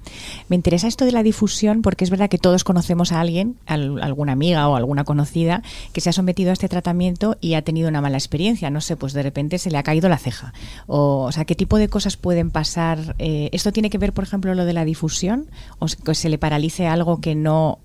Me 0.49 0.55
interesa 0.55 0.87
esto 0.87 1.05
de 1.05 1.11
la 1.11 1.23
difusión 1.23 1.81
porque 1.81 2.03
es 2.03 2.09
verdad 2.09 2.29
que 2.29 2.37
todos 2.37 2.63
conocemos 2.63 3.11
a 3.11 3.21
alguien, 3.21 3.57
alguna 3.65 4.31
amiga 4.31 4.67
o 4.67 4.75
alguna 4.75 5.03
conocida, 5.03 5.61
que 5.93 6.01
se 6.01 6.09
ha 6.09 6.13
sometido 6.13 6.49
a 6.49 6.53
este 6.53 6.67
tratamiento 6.67 7.37
y 7.41 7.53
ha 7.53 7.61
tenido 7.61 7.89
una 7.89 8.01
mala 8.01 8.17
experiencia. 8.17 8.69
No 8.69 8.81
sé, 8.81 8.97
pues 8.97 9.13
de 9.13 9.23
repente 9.23 9.59
se 9.59 9.69
le 9.69 9.77
ha 9.77 9.83
caído 9.83 10.09
la 10.09 10.17
ceja. 10.17 10.53
O, 10.87 11.31
sea, 11.31 11.45
¿qué 11.45 11.55
tipo 11.55 11.77
de 11.77 11.89
cosas 11.89 12.17
pueden 12.17 12.49
pasar? 12.49 13.15
Eh, 13.19 13.49
¿Esto 13.51 13.71
tiene 13.71 13.89
que 13.89 13.97
ver, 13.97 14.13
por 14.13 14.23
ejemplo, 14.23 14.53
lo 14.55 14.65
de 14.65 14.73
la 14.73 14.85
difusión? 14.85 15.49
¿O 15.79 15.85
que 15.85 16.15
se 16.15 16.29
le 16.29 16.37
paralice 16.37 16.87
algo 16.87 17.21
que 17.21 17.35
no, 17.35 17.79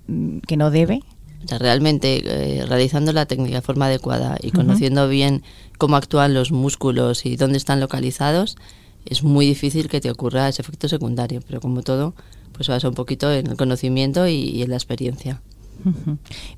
que 0.47 0.57
no 0.57 0.71
debe? 0.71 1.03
Realmente 1.49 2.23
eh, 2.25 2.67
realizando 2.67 3.13
la 3.13 3.27
técnica 3.27 3.57
de 3.57 3.63
forma 3.63 3.87
adecuada 3.87 4.37
y 4.41 4.51
conociendo 4.51 5.09
bien 5.09 5.43
cómo 5.79 5.97
actúan 5.97 6.35
los 6.35 6.53
músculos 6.53 7.25
y 7.25 7.37
dónde 7.37 7.59
están 7.59 7.81
localizados, 7.81 8.57
es 9.07 9.23
muy 9.23 9.47
difícil 9.47 9.89
que 9.89 10.01
te 10.01 10.11
ocurra 10.11 10.49
ese 10.49 10.63
efecto 10.63 10.89
secundario, 10.89 11.41
pero 11.47 11.61
como 11.61 11.83
todo, 11.83 12.15
pues 12.53 12.69
basa 12.69 12.89
un 12.89 12.95
poquito 12.95 13.33
en 13.33 13.47
el 13.47 13.57
conocimiento 13.57 14.29
y, 14.29 14.63
en 14.63 14.71
la 14.71 14.77
experiencia. 14.77 15.41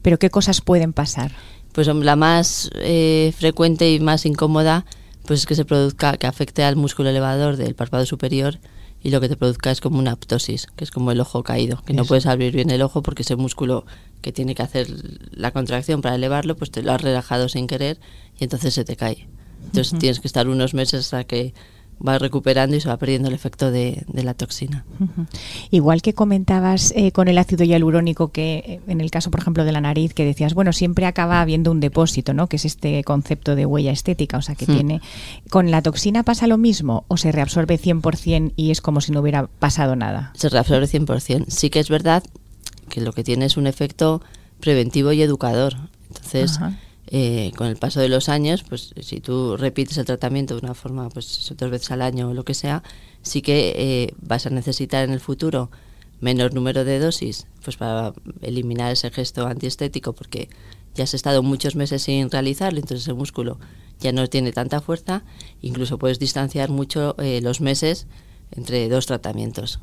¿Pero 0.03 0.19
qué 0.19 0.31
cosas 0.31 0.61
pueden 0.61 0.93
pasar? 0.93 1.33
Pues 1.73 1.87
la 1.87 2.17
más 2.17 2.71
eh, 2.75 3.33
frecuente 3.37 3.93
y 3.93 4.01
más 4.01 4.27
incómoda 4.27 4.85
pues 5.25 5.41
es 5.41 5.47
que 5.47 5.55
se 5.55 5.65
produzca, 5.65 6.17
que 6.17 6.27
afecte 6.27 6.65
al 6.65 6.77
músculo 6.77 7.11
elevador 7.11 7.57
del 7.57 7.75
párpado 7.75 8.05
superior 8.07 8.59
y 9.03 9.11
lo 9.11 9.21
que 9.21 9.29
te 9.29 9.37
produzca 9.37 9.71
es 9.71 9.81
como 9.81 9.99
una 9.99 10.13
aptosis, 10.13 10.67
que 10.77 10.85
es 10.85 10.91
como 10.91 11.11
el 11.11 11.21
ojo 11.21 11.43
caído, 11.43 11.83
que 11.85 11.93
no 11.93 12.05
puedes 12.05 12.27
abrir 12.27 12.55
bien 12.55 12.71
el 12.71 12.83
ojo 12.83 13.03
porque 13.03 13.23
ese 13.23 13.37
músculo 13.37 13.85
que 14.21 14.33
tiene 14.33 14.55
que 14.55 14.63
hacer 14.63 14.87
la 15.33 15.51
contracción 15.51 16.03
para 16.03 16.15
elevarlo, 16.15 16.57
pues 16.57 16.71
te 16.71 16.83
lo 16.83 16.93
has 16.93 17.01
relajado 17.01 17.49
sin 17.49 17.67
querer 17.67 17.99
y 18.39 18.45
entonces 18.45 18.75
se 18.75 18.85
te 18.85 18.97
cae. 18.97 19.29
Entonces 19.67 19.99
tienes 19.99 20.21
que 20.21 20.29
estar 20.29 20.49
unos 20.49 20.75
meses 20.75 21.01
hasta 21.01 21.25
que 21.25 21.55
va 22.07 22.19
recuperando 22.19 22.77
y 22.77 22.81
se 22.81 22.89
va 22.89 22.97
perdiendo 22.97 23.29
el 23.29 23.35
efecto 23.35 23.71
de, 23.71 24.05
la 24.13 24.35
toxina. 24.35 24.85
Igual 25.71 26.03
que 26.03 26.15
comentabas 26.15 26.93
eh, 26.97 27.13
con 27.13 27.29
el 27.29 27.39
ácido 27.39 27.65
hialurónico, 27.65 28.33
que 28.33 28.63
eh, 28.67 28.81
en 28.89 29.01
el 29.01 29.11
caso, 29.11 29.31
por 29.31 29.41
ejemplo, 29.41 29.65
de 29.65 29.73
la 29.73 29.81
nariz, 29.81 30.15
que 30.15 30.25
decías, 30.25 30.55
bueno, 30.55 30.73
siempre 30.73 31.07
acaba 31.07 31.41
habiendo 31.41 31.71
un 31.71 31.81
depósito, 31.81 32.35
¿no? 32.35 32.49
Que 32.49 32.57
es 32.57 32.65
este 32.65 33.05
concepto 33.05 33.55
de 33.55 33.67
huella 33.67 33.93
estética, 33.93 34.39
o 34.39 34.43
sea, 34.43 34.55
que 34.55 34.67
hmm. 34.67 34.75
tiene... 34.75 35.01
¿Con 35.51 35.71
la 35.71 35.83
toxina 35.83 36.23
pasa 36.23 36.47
lo 36.47 36.59
mismo 36.59 37.05
o 37.09 37.17
se 37.17 37.33
reabsorbe 37.33 37.79
100% 37.79 38.53
y 38.57 38.71
es 38.71 38.81
como 38.81 39.01
si 39.01 39.13
no 39.13 39.21
hubiera 39.21 39.47
pasado 39.47 39.97
nada? 39.97 40.33
Se 40.35 40.49
reabsorbe 40.49 40.87
100%. 40.87 41.47
Sí 41.49 41.71
que 41.71 41.81
es 41.81 41.89
verdad 41.89 42.25
que 42.89 43.01
lo 43.01 43.13
que 43.13 43.25
tiene 43.25 43.47
es 43.47 43.57
un 43.57 43.67
efecto 43.67 44.23
preventivo 44.61 45.13
y 45.13 45.23
educador. 45.23 45.77
Entonces... 46.09 46.59
Eh, 47.15 47.53
con 47.59 47.67
el 47.67 47.77
paso 47.77 48.01
de 48.01 48.09
los 48.09 48.31
años, 48.31 48.65
pues 48.67 48.95
si 49.03 49.21
tú 49.21 49.59
repites 49.59 49.99
el 49.99 50.07
tratamiento 50.07 50.55
de 50.57 50.65
una 50.65 50.73
forma, 50.73 51.11
pues 51.11 51.53
dos 51.59 51.71
veces 51.71 51.91
al 51.91 52.01
año 52.01 52.31
o 52.31 52.33
lo 52.33 52.47
que 52.47 52.55
sea, 52.55 52.83
sí 53.21 53.43
que 53.43 53.75
eh, 53.77 54.15
vas 54.23 54.47
a 54.47 54.51
necesitar 54.51 55.05
en 55.05 55.11
el 55.11 55.21
futuro 55.21 55.71
menor 56.23 56.55
número 56.55 56.87
de 56.87 56.99
dosis, 56.99 57.47
pues 57.63 57.77
para 57.77 58.15
eliminar 58.41 58.91
ese 58.91 59.11
gesto 59.11 59.47
antiestético, 59.47 60.15
porque 60.15 60.49
ya 60.95 61.05
has 61.05 61.13
estado 61.13 61.43
muchos 61.43 61.77
meses 61.77 62.01
sin 62.01 62.31
realizarlo, 62.31 62.81
entonces 62.81 63.07
el 63.07 63.15
músculo 63.15 63.59
ya 64.01 64.13
no 64.13 64.27
tiene 64.29 64.51
tanta 64.53 64.81
fuerza, 64.81 65.23
incluso 65.61 65.99
puedes 65.99 66.19
distanciar 66.19 66.71
mucho 66.71 67.15
eh, 67.19 67.43
los 67.43 67.61
meses 67.61 68.07
entre 68.53 68.89
dos 68.89 69.07
tratamientos 69.07 69.81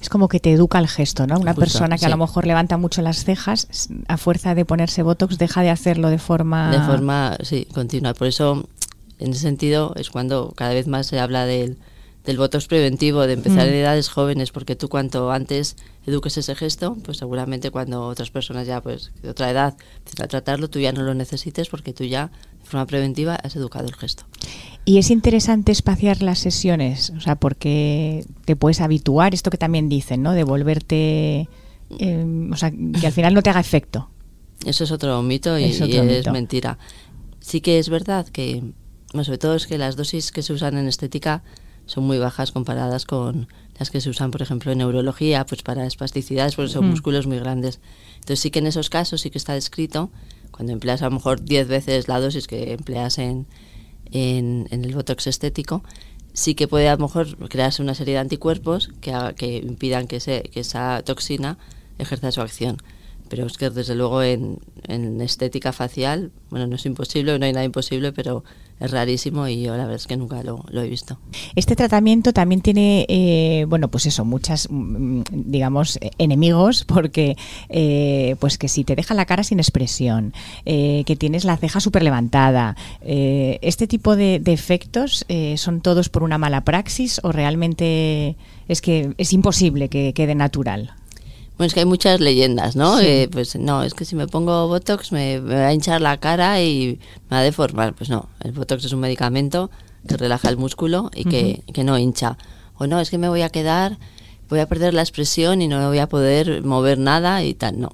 es 0.00 0.08
como 0.08 0.28
que 0.28 0.38
te 0.40 0.52
educa 0.52 0.78
el 0.78 0.88
gesto, 0.88 1.26
¿no? 1.26 1.38
Una 1.38 1.54
persona 1.54 1.96
que 1.96 2.06
a 2.06 2.10
lo 2.10 2.16
mejor 2.16 2.46
levanta 2.46 2.76
mucho 2.76 3.02
las 3.02 3.24
cejas, 3.24 3.88
a 4.06 4.16
fuerza 4.18 4.54
de 4.54 4.64
ponerse 4.64 5.02
botox, 5.02 5.38
deja 5.38 5.62
de 5.62 5.70
hacerlo 5.70 6.10
de 6.10 6.18
forma... 6.18 6.70
De 6.70 6.80
forma, 6.84 7.38
sí, 7.42 7.66
continua. 7.72 8.12
Por 8.12 8.26
eso, 8.26 8.68
en 9.18 9.32
ese 9.32 9.40
sentido, 9.40 9.94
es 9.96 10.10
cuando 10.10 10.52
cada 10.54 10.74
vez 10.74 10.86
más 10.86 11.06
se 11.06 11.18
habla 11.18 11.46
del, 11.46 11.78
del 12.24 12.36
botox 12.36 12.66
preventivo, 12.66 13.26
de 13.26 13.32
empezar 13.32 13.66
mm. 13.66 13.68
en 13.68 13.74
edades 13.74 14.10
jóvenes, 14.10 14.52
porque 14.52 14.76
tú 14.76 14.90
cuanto 14.90 15.30
antes 15.32 15.76
eduques 16.06 16.36
ese 16.36 16.54
gesto, 16.54 16.96
pues 17.02 17.16
seguramente 17.16 17.70
cuando 17.70 18.06
otras 18.06 18.30
personas 18.30 18.66
ya, 18.66 18.82
pues, 18.82 19.10
de 19.22 19.30
otra 19.30 19.50
edad, 19.50 19.74
empiezan 19.98 20.24
a 20.26 20.28
tratarlo, 20.28 20.68
tú 20.68 20.80
ya 20.80 20.92
no 20.92 21.02
lo 21.02 21.14
necesites 21.14 21.70
porque 21.70 21.94
tú 21.94 22.04
ya, 22.04 22.30
de 22.60 22.68
forma 22.68 22.86
preventiva, 22.86 23.36
has 23.36 23.56
educado 23.56 23.86
el 23.86 23.94
gesto. 23.94 24.24
Y 24.86 24.98
es 24.98 25.10
interesante 25.10 25.72
espaciar 25.72 26.22
las 26.22 26.38
sesiones, 26.38 27.10
o 27.16 27.20
sea, 27.20 27.36
porque 27.36 28.26
te 28.44 28.54
puedes 28.54 28.82
habituar, 28.82 29.32
esto 29.32 29.50
que 29.50 29.56
también 29.56 29.88
dicen, 29.88 30.22
¿no? 30.22 30.32
De 30.32 30.44
volverte, 30.44 31.48
em, 31.98 32.52
o 32.52 32.56
sea, 32.56 32.70
que 32.70 33.06
al 33.06 33.12
final 33.12 33.32
no 33.32 33.42
te 33.42 33.48
haga 33.48 33.60
efecto. 33.60 34.10
Eso 34.66 34.84
es 34.84 34.90
otro 34.90 35.22
mito 35.22 35.58
y 35.58 35.64
es, 35.64 36.26
mentira. 36.30 36.78
Sí 37.40 37.62
que 37.62 37.78
es 37.78 37.88
verdad 37.88 38.26
que, 38.28 38.62
sobre 39.12 39.38
todo 39.38 39.54
es 39.54 39.66
que 39.66 39.78
las 39.78 39.96
dosis 39.96 40.32
que 40.32 40.42
se 40.42 40.52
usan 40.52 40.76
en 40.76 40.86
estética 40.86 41.42
son 41.86 42.04
muy 42.04 42.18
bajas 42.18 42.52
comparadas 42.52 43.06
con 43.06 43.48
las 43.78 43.90
que 43.90 44.00
se 44.00 44.10
usan, 44.10 44.30
por 44.30 44.42
ejemplo, 44.42 44.70
en 44.70 44.78
neurología, 44.78 45.46
pues 45.46 45.62
para 45.62 45.86
espasticidades, 45.86 46.56
porque 46.56 46.72
son 46.72 46.88
músculos 46.88 47.26
muy 47.26 47.38
grandes. 47.38 47.80
Entonces 48.16 48.40
sí 48.40 48.50
que 48.50 48.58
en 48.58 48.66
esos 48.66 48.90
casos 48.90 49.22
sí 49.22 49.30
que 49.30 49.38
está 49.38 49.54
descrito, 49.54 50.10
cuando 50.50 50.72
empleas 50.72 51.02
a 51.02 51.06
lo 51.06 51.12
mejor 51.12 51.42
10 51.42 51.68
veces 51.68 52.08
la 52.08 52.20
dosis 52.20 52.46
que 52.46 52.72
empleas 52.72 53.18
en, 53.18 53.46
en, 54.12 54.68
el 54.70 54.94
botox 54.94 55.26
estético, 55.26 55.82
sí 56.32 56.54
que 56.54 56.68
puede 56.68 56.88
a 56.88 56.96
lo 56.96 57.02
mejor 57.02 57.36
crearse 57.48 57.82
una 57.82 57.94
serie 57.94 58.14
de 58.14 58.20
anticuerpos 58.20 58.90
que, 59.00 59.12
que 59.36 59.58
impidan 59.58 60.06
que, 60.06 60.20
se, 60.20 60.42
que 60.42 60.60
esa 60.60 61.02
toxina 61.02 61.58
ejerza 61.98 62.32
su 62.32 62.40
acción. 62.40 62.78
Pero 63.28 63.46
es 63.46 63.56
que 63.56 63.70
desde 63.70 63.94
luego 63.94 64.22
en, 64.22 64.58
en 64.86 65.20
estética 65.20 65.72
facial, 65.72 66.30
bueno, 66.50 66.66
no 66.66 66.76
es 66.76 66.86
imposible, 66.86 67.38
no 67.38 67.46
hay 67.46 67.52
nada 67.52 67.64
imposible, 67.64 68.12
pero 68.12 68.44
es 68.80 68.90
rarísimo 68.90 69.46
y 69.48 69.62
yo 69.62 69.72
la 69.72 69.84
verdad 69.84 69.96
es 69.96 70.06
que 70.06 70.16
nunca 70.16 70.42
lo, 70.42 70.64
he 70.72 70.88
visto. 70.88 71.18
Este 71.54 71.76
tratamiento 71.76 72.32
también 72.32 72.60
tiene, 72.60 73.06
eh, 73.08 73.66
bueno, 73.68 73.88
pues 73.88 74.06
eso, 74.06 74.24
muchas, 74.24 74.68
mm, 74.70 75.22
digamos, 75.30 75.98
enemigos, 76.18 76.84
porque 76.84 77.36
eh, 77.68 78.36
pues 78.40 78.58
que 78.58 78.68
si 78.68 78.84
te 78.84 78.96
deja 78.96 79.14
la 79.14 79.26
cara 79.26 79.44
sin 79.44 79.60
expresión, 79.60 80.32
eh, 80.64 81.04
que 81.06 81.16
tienes 81.16 81.44
la 81.44 81.56
ceja 81.56 81.80
súper 81.80 82.02
levantada, 82.02 82.76
este 83.00 83.86
tipo 83.86 84.16
de, 84.16 84.38
de 84.40 84.52
efectos 84.52 85.24
son 85.56 85.80
todos 85.80 86.08
por 86.08 86.22
una 86.22 86.38
mala 86.38 86.64
praxis 86.64 87.20
o 87.22 87.32
realmente 87.32 88.36
es 88.68 88.80
que 88.80 89.14
es 89.18 89.32
imposible 89.32 89.88
que 89.88 90.12
quede 90.14 90.34
natural. 90.34 90.94
Bueno, 91.56 91.68
es 91.68 91.74
que 91.74 91.80
hay 91.80 91.86
muchas 91.86 92.20
leyendas, 92.20 92.74
¿no? 92.74 92.98
Eh, 92.98 93.28
pues 93.30 93.54
no, 93.56 93.84
es 93.84 93.94
que 93.94 94.04
si 94.04 94.16
me 94.16 94.26
pongo 94.26 94.66
Botox 94.66 95.12
me, 95.12 95.38
va 95.38 95.68
a 95.68 95.72
hinchar 95.72 96.00
la 96.00 96.18
cara 96.18 96.60
y 96.60 96.98
me 97.30 97.36
va 97.36 97.38
a 97.38 97.42
deformar. 97.42 97.94
Pues 97.94 98.10
no, 98.10 98.28
el 98.40 98.52
Botox 98.52 98.84
es 98.84 98.92
un 98.92 99.00
medicamento 99.00 99.70
que 100.08 100.16
relaja 100.16 100.48
el 100.48 100.56
músculo 100.56 101.10
y 101.14 101.24
que, 101.24 101.62
que 101.72 101.84
no 101.84 101.96
hincha. 101.96 102.38
O 102.76 102.88
no, 102.88 102.98
es 102.98 103.08
que 103.08 103.18
me 103.18 103.28
voy 103.28 103.42
a 103.42 103.50
quedar, 103.50 103.98
voy 104.48 104.58
a 104.58 104.66
perder 104.66 104.94
la 104.94 105.02
expresión 105.02 105.62
y 105.62 105.68
no 105.68 105.78
me 105.78 105.86
voy 105.86 105.98
a 105.98 106.08
poder 106.08 106.64
mover 106.64 106.98
nada 106.98 107.44
y 107.44 107.54
tal. 107.54 107.80
No, 107.80 107.92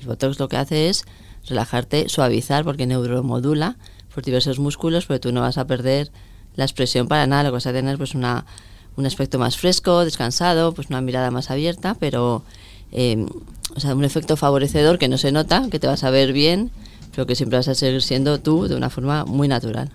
el 0.00 0.06
Botox 0.06 0.38
lo 0.38 0.48
que 0.48 0.56
hace 0.56 0.88
es 0.88 1.04
relajarte, 1.48 2.08
suavizar, 2.08 2.64
porque 2.64 2.86
neuromodula 2.86 3.76
por 4.14 4.22
diversos 4.22 4.60
músculos, 4.60 5.06
pero 5.06 5.18
tú 5.20 5.32
no 5.32 5.40
vas 5.40 5.58
a 5.58 5.66
perder 5.66 6.12
la 6.54 6.64
expresión 6.64 7.08
para 7.08 7.26
nada. 7.26 7.44
Lo 7.44 7.48
que 7.50 7.54
vas 7.54 7.66
a 7.66 7.72
tener 7.72 7.98
pues 7.98 8.14
una, 8.14 8.46
un 8.96 9.06
aspecto 9.06 9.38
más 9.38 9.56
fresco, 9.56 10.04
descansado, 10.04 10.72
pues 10.74 10.90
una 10.90 11.00
mirada 11.00 11.32
más 11.32 11.50
abierta, 11.50 11.96
pero 11.98 12.44
eh, 12.92 13.26
o 13.74 13.80
sea, 13.80 13.94
un 13.94 14.04
efecto 14.04 14.36
favorecedor 14.36 14.98
que 14.98 15.08
no 15.08 15.18
se 15.18 15.32
nota, 15.32 15.68
que 15.70 15.78
te 15.78 15.86
vas 15.86 16.04
a 16.04 16.10
ver 16.10 16.32
bien, 16.32 16.70
pero 17.12 17.26
que 17.26 17.34
siempre 17.34 17.58
vas 17.58 17.68
a 17.68 17.74
seguir 17.74 18.02
siendo 18.02 18.40
tú 18.40 18.68
de 18.68 18.76
una 18.76 18.90
forma 18.90 19.24
muy 19.24 19.48
natural. 19.48 19.92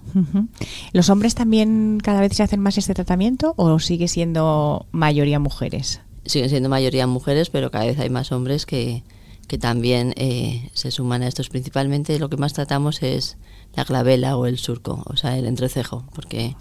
¿Los 0.93 1.09
hombres 1.09 1.35
también 1.35 1.99
cada 2.03 2.21
vez 2.21 2.33
se 2.35 2.43
hacen 2.43 2.59
más 2.59 2.77
este 2.77 2.93
tratamiento 2.93 3.53
o 3.57 3.79
sigue 3.79 4.07
siendo 4.07 4.85
mayoría 4.91 5.39
mujeres? 5.39 6.01
Siguen 6.25 6.49
siendo 6.49 6.69
mayoría 6.69 7.07
mujeres, 7.07 7.49
pero 7.49 7.71
cada 7.71 7.85
vez 7.85 7.99
hay 7.99 8.09
más 8.09 8.31
hombres 8.31 8.65
que, 8.65 9.03
que 9.47 9.57
también 9.57 10.13
eh, 10.17 10.69
se 10.73 10.91
suman 10.91 11.21
a 11.21 11.27
estos. 11.27 11.49
Principalmente 11.49 12.19
lo 12.19 12.29
que 12.29 12.37
más 12.37 12.53
tratamos 12.53 13.01
es 13.03 13.37
la 13.75 13.83
glabela 13.83 14.37
o 14.37 14.45
el 14.45 14.57
surco, 14.57 15.03
o 15.05 15.17
sea, 15.17 15.37
el 15.37 15.45
entrecejo, 15.45 16.05
porque 16.13 16.55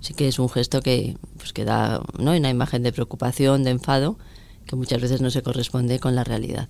sí 0.00 0.14
que 0.14 0.28
es 0.28 0.38
un 0.38 0.48
gesto 0.48 0.80
que, 0.80 1.16
pues, 1.36 1.52
que 1.52 1.64
da 1.64 2.02
¿no? 2.18 2.32
una 2.32 2.50
imagen 2.50 2.82
de 2.82 2.92
preocupación, 2.92 3.64
de 3.64 3.70
enfado, 3.70 4.18
que 4.66 4.76
muchas 4.76 5.00
veces 5.00 5.20
no 5.20 5.30
se 5.30 5.42
corresponde 5.42 5.98
con 5.98 6.14
la 6.14 6.24
realidad. 6.24 6.68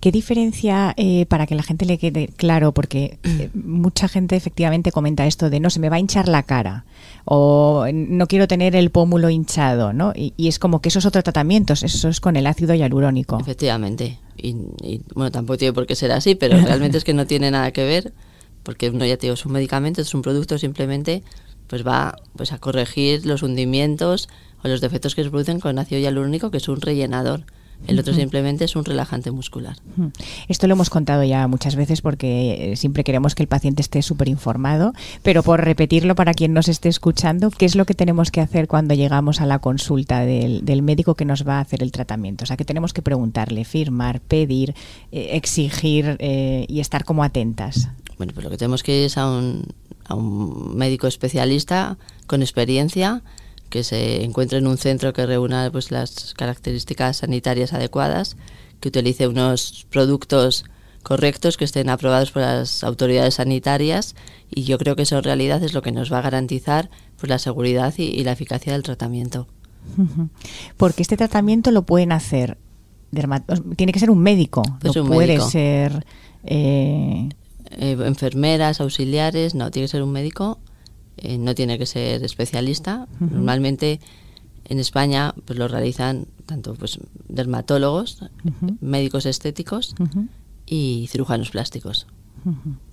¿Qué 0.00 0.10
diferencia, 0.10 0.94
eh, 0.96 1.26
para 1.26 1.46
que 1.46 1.54
la 1.54 1.62
gente 1.62 1.84
le 1.84 1.98
quede 1.98 2.28
claro, 2.28 2.72
porque 2.72 3.18
eh, 3.22 3.50
mucha 3.54 4.08
gente 4.08 4.36
efectivamente 4.36 4.90
comenta 4.90 5.26
esto 5.26 5.50
de 5.50 5.60
no, 5.60 5.70
se 5.70 5.80
me 5.80 5.90
va 5.90 5.96
a 5.96 5.98
hinchar 5.98 6.28
la 6.28 6.44
cara 6.44 6.84
o 7.24 7.86
no 7.92 8.26
quiero 8.26 8.48
tener 8.48 8.74
el 8.74 8.90
pómulo 8.90 9.28
hinchado, 9.28 9.92
¿no? 9.92 10.12
Y, 10.14 10.32
es 10.48 10.58
como 10.58 10.80
que 10.80 10.88
eso 10.88 10.98
es 10.98 11.06
otro 11.06 11.22
tratamiento, 11.22 11.74
eso 11.74 12.08
es 12.08 12.20
con 12.20 12.36
el 12.36 12.46
ácido 12.46 12.74
hialurónico. 12.74 13.38
Efectivamente. 13.38 14.18
Y, 14.36 14.54
bueno, 15.14 15.30
tampoco 15.30 15.58
tiene 15.58 15.74
por 15.74 15.86
qué 15.86 15.94
ser 15.94 16.12
así, 16.12 16.34
pero 16.34 16.58
realmente 16.60 16.96
es 16.96 17.04
que 17.04 17.12
no 17.12 17.26
tiene 17.26 17.50
nada 17.50 17.70
que 17.72 17.84
ver, 17.84 18.12
porque 18.62 18.88
uno 18.88 19.04
ya 19.04 19.16
te 19.16 19.26
digo, 19.26 19.34
es 19.34 19.44
un 19.44 19.52
medicamento, 19.52 20.00
es 20.00 20.14
un 20.14 20.22
producto 20.22 20.56
simplemente 20.58 21.22
pues 21.68 21.86
va 21.86 22.16
pues 22.34 22.52
a 22.52 22.58
corregir 22.58 23.24
los 23.26 23.42
hundimientos 23.42 24.28
o 24.62 24.68
los 24.68 24.80
defectos 24.80 25.14
que 25.14 25.24
se 25.24 25.30
producen 25.30 25.60
con 25.60 25.78
ácido 25.78 26.00
hialurónico, 26.00 26.50
que 26.50 26.58
es 26.58 26.68
un 26.68 26.80
rellenador. 26.80 27.44
El 27.86 27.98
otro 27.98 28.12
simplemente 28.12 28.64
es 28.64 28.74
un 28.74 28.84
relajante 28.84 29.30
muscular. 29.30 29.76
Esto 30.48 30.66
lo 30.66 30.72
hemos 30.74 30.90
contado 30.90 31.22
ya 31.22 31.46
muchas 31.46 31.76
veces 31.76 32.02
porque 32.02 32.72
eh, 32.72 32.76
siempre 32.76 33.04
queremos 33.04 33.34
que 33.34 33.42
el 33.44 33.48
paciente 33.48 33.82
esté 33.82 34.02
súper 34.02 34.28
informado, 34.28 34.92
pero 35.22 35.42
por 35.42 35.64
repetirlo 35.64 36.14
para 36.14 36.34
quien 36.34 36.52
nos 36.52 36.68
esté 36.68 36.88
escuchando, 36.88 37.50
¿qué 37.50 37.66
es 37.66 37.76
lo 37.76 37.86
que 37.86 37.94
tenemos 37.94 38.30
que 38.30 38.40
hacer 38.40 38.66
cuando 38.66 38.94
llegamos 38.94 39.40
a 39.40 39.46
la 39.46 39.60
consulta 39.60 40.20
del, 40.20 40.82
médico 40.82 41.14
que 41.14 41.24
nos 41.24 41.46
va 41.46 41.58
a 41.58 41.60
hacer 41.60 41.82
el 41.82 41.92
tratamiento? 41.92 42.44
O 42.44 42.46
sea, 42.46 42.56
que 42.56 42.64
tenemos 42.64 42.92
que 42.92 43.00
preguntarle, 43.00 43.64
firmar, 43.64 44.20
pedir, 44.20 44.74
eh, 45.12 45.30
exigir 45.32 46.16
eh, 46.18 46.66
y 46.68 46.80
estar 46.80 47.04
como 47.04 47.22
atentas. 47.22 47.90
Bueno, 48.18 48.32
pues 48.34 48.44
lo 48.44 48.50
que 48.50 48.58
tenemos 48.58 48.82
que 48.82 48.98
ir 48.98 49.04
es 49.04 49.16
a 49.16 49.30
un, 49.30 49.62
a 50.04 50.14
un 50.14 50.76
médico 50.76 51.06
especialista 51.06 51.96
con 52.26 52.42
experiencia 52.42 53.22
que 53.68 53.84
se 53.84 54.24
encuentre 54.24 54.58
en 54.58 54.66
un 54.66 54.78
centro 54.78 55.12
que 55.12 55.26
reúna 55.26 55.68
pues, 55.70 55.90
las 55.90 56.34
características 56.34 57.18
sanitarias 57.18 57.72
adecuadas, 57.72 58.36
que 58.80 58.88
utilice 58.88 59.28
unos 59.28 59.86
productos 59.90 60.64
correctos 61.02 61.56
que 61.56 61.64
estén 61.64 61.88
aprobados 61.88 62.32
por 62.32 62.42
las 62.42 62.84
autoridades 62.84 63.34
sanitarias 63.34 64.14
y 64.50 64.64
yo 64.64 64.78
creo 64.78 64.96
que 64.96 65.02
eso 65.02 65.16
en 65.18 65.24
realidad 65.24 65.62
es 65.62 65.72
lo 65.72 65.82
que 65.82 65.92
nos 65.92 66.12
va 66.12 66.18
a 66.18 66.22
garantizar 66.22 66.90
pues, 67.18 67.30
la 67.30 67.38
seguridad 67.38 67.94
y, 67.96 68.22
la 68.24 68.32
eficacia 68.32 68.72
del 68.72 68.82
tratamiento. 68.82 69.46
Porque 70.76 71.02
este 71.02 71.16
tratamiento 71.16 71.70
lo 71.70 71.82
pueden 71.82 72.12
hacer, 72.12 72.58
tiene 73.76 73.92
que 73.92 74.00
ser 74.00 74.10
un 74.10 74.18
médico, 74.18 74.62
pues 74.80 74.96
no 74.96 75.06
puede 75.06 75.40
ser... 75.40 76.04
Eh, 76.44 77.28
eh, 77.70 77.98
enfermeras, 78.00 78.80
auxiliares, 78.80 79.54
no, 79.54 79.70
tiene 79.70 79.84
que 79.84 79.90
ser 79.90 80.02
un 80.02 80.10
médico 80.10 80.58
eh, 81.22 81.38
no 81.38 81.54
tiene 81.54 81.78
que 81.78 81.86
ser 81.86 82.24
especialista. 82.24 83.08
Normalmente 83.20 84.00
en 84.68 84.78
España 84.78 85.34
pues 85.44 85.58
lo 85.58 85.66
realizan 85.68 86.26
tanto 86.46 86.74
pues 86.74 86.98
dermatólogos, 87.28 88.24
médicos 88.80 89.26
estéticos 89.26 89.94
y 90.66 91.06
cirujanos 91.10 91.50
plásticos. 91.50 92.06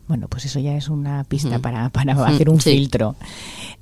Bueno, 0.08 0.28
pues 0.28 0.46
eso 0.46 0.60
ya 0.60 0.76
es 0.76 0.90
una 0.90 1.24
pista 1.24 1.60
para, 1.60 1.90
para 1.90 2.14
hacer 2.26 2.50
un 2.50 2.60
filtro. 2.60 3.16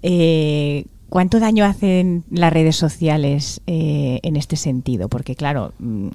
Eh, 0.01 0.85
¿Cuánto 1.09 1.39
daño 1.39 1.63
hacen 1.65 2.23
las 2.31 2.51
redes 2.51 2.75
sociales 2.75 3.61
eh, 3.67 4.19
en 4.23 4.35
este 4.35 4.55
sentido? 4.55 5.09
Porque 5.09 5.35
claro, 5.35 5.73
mm, 5.77 6.07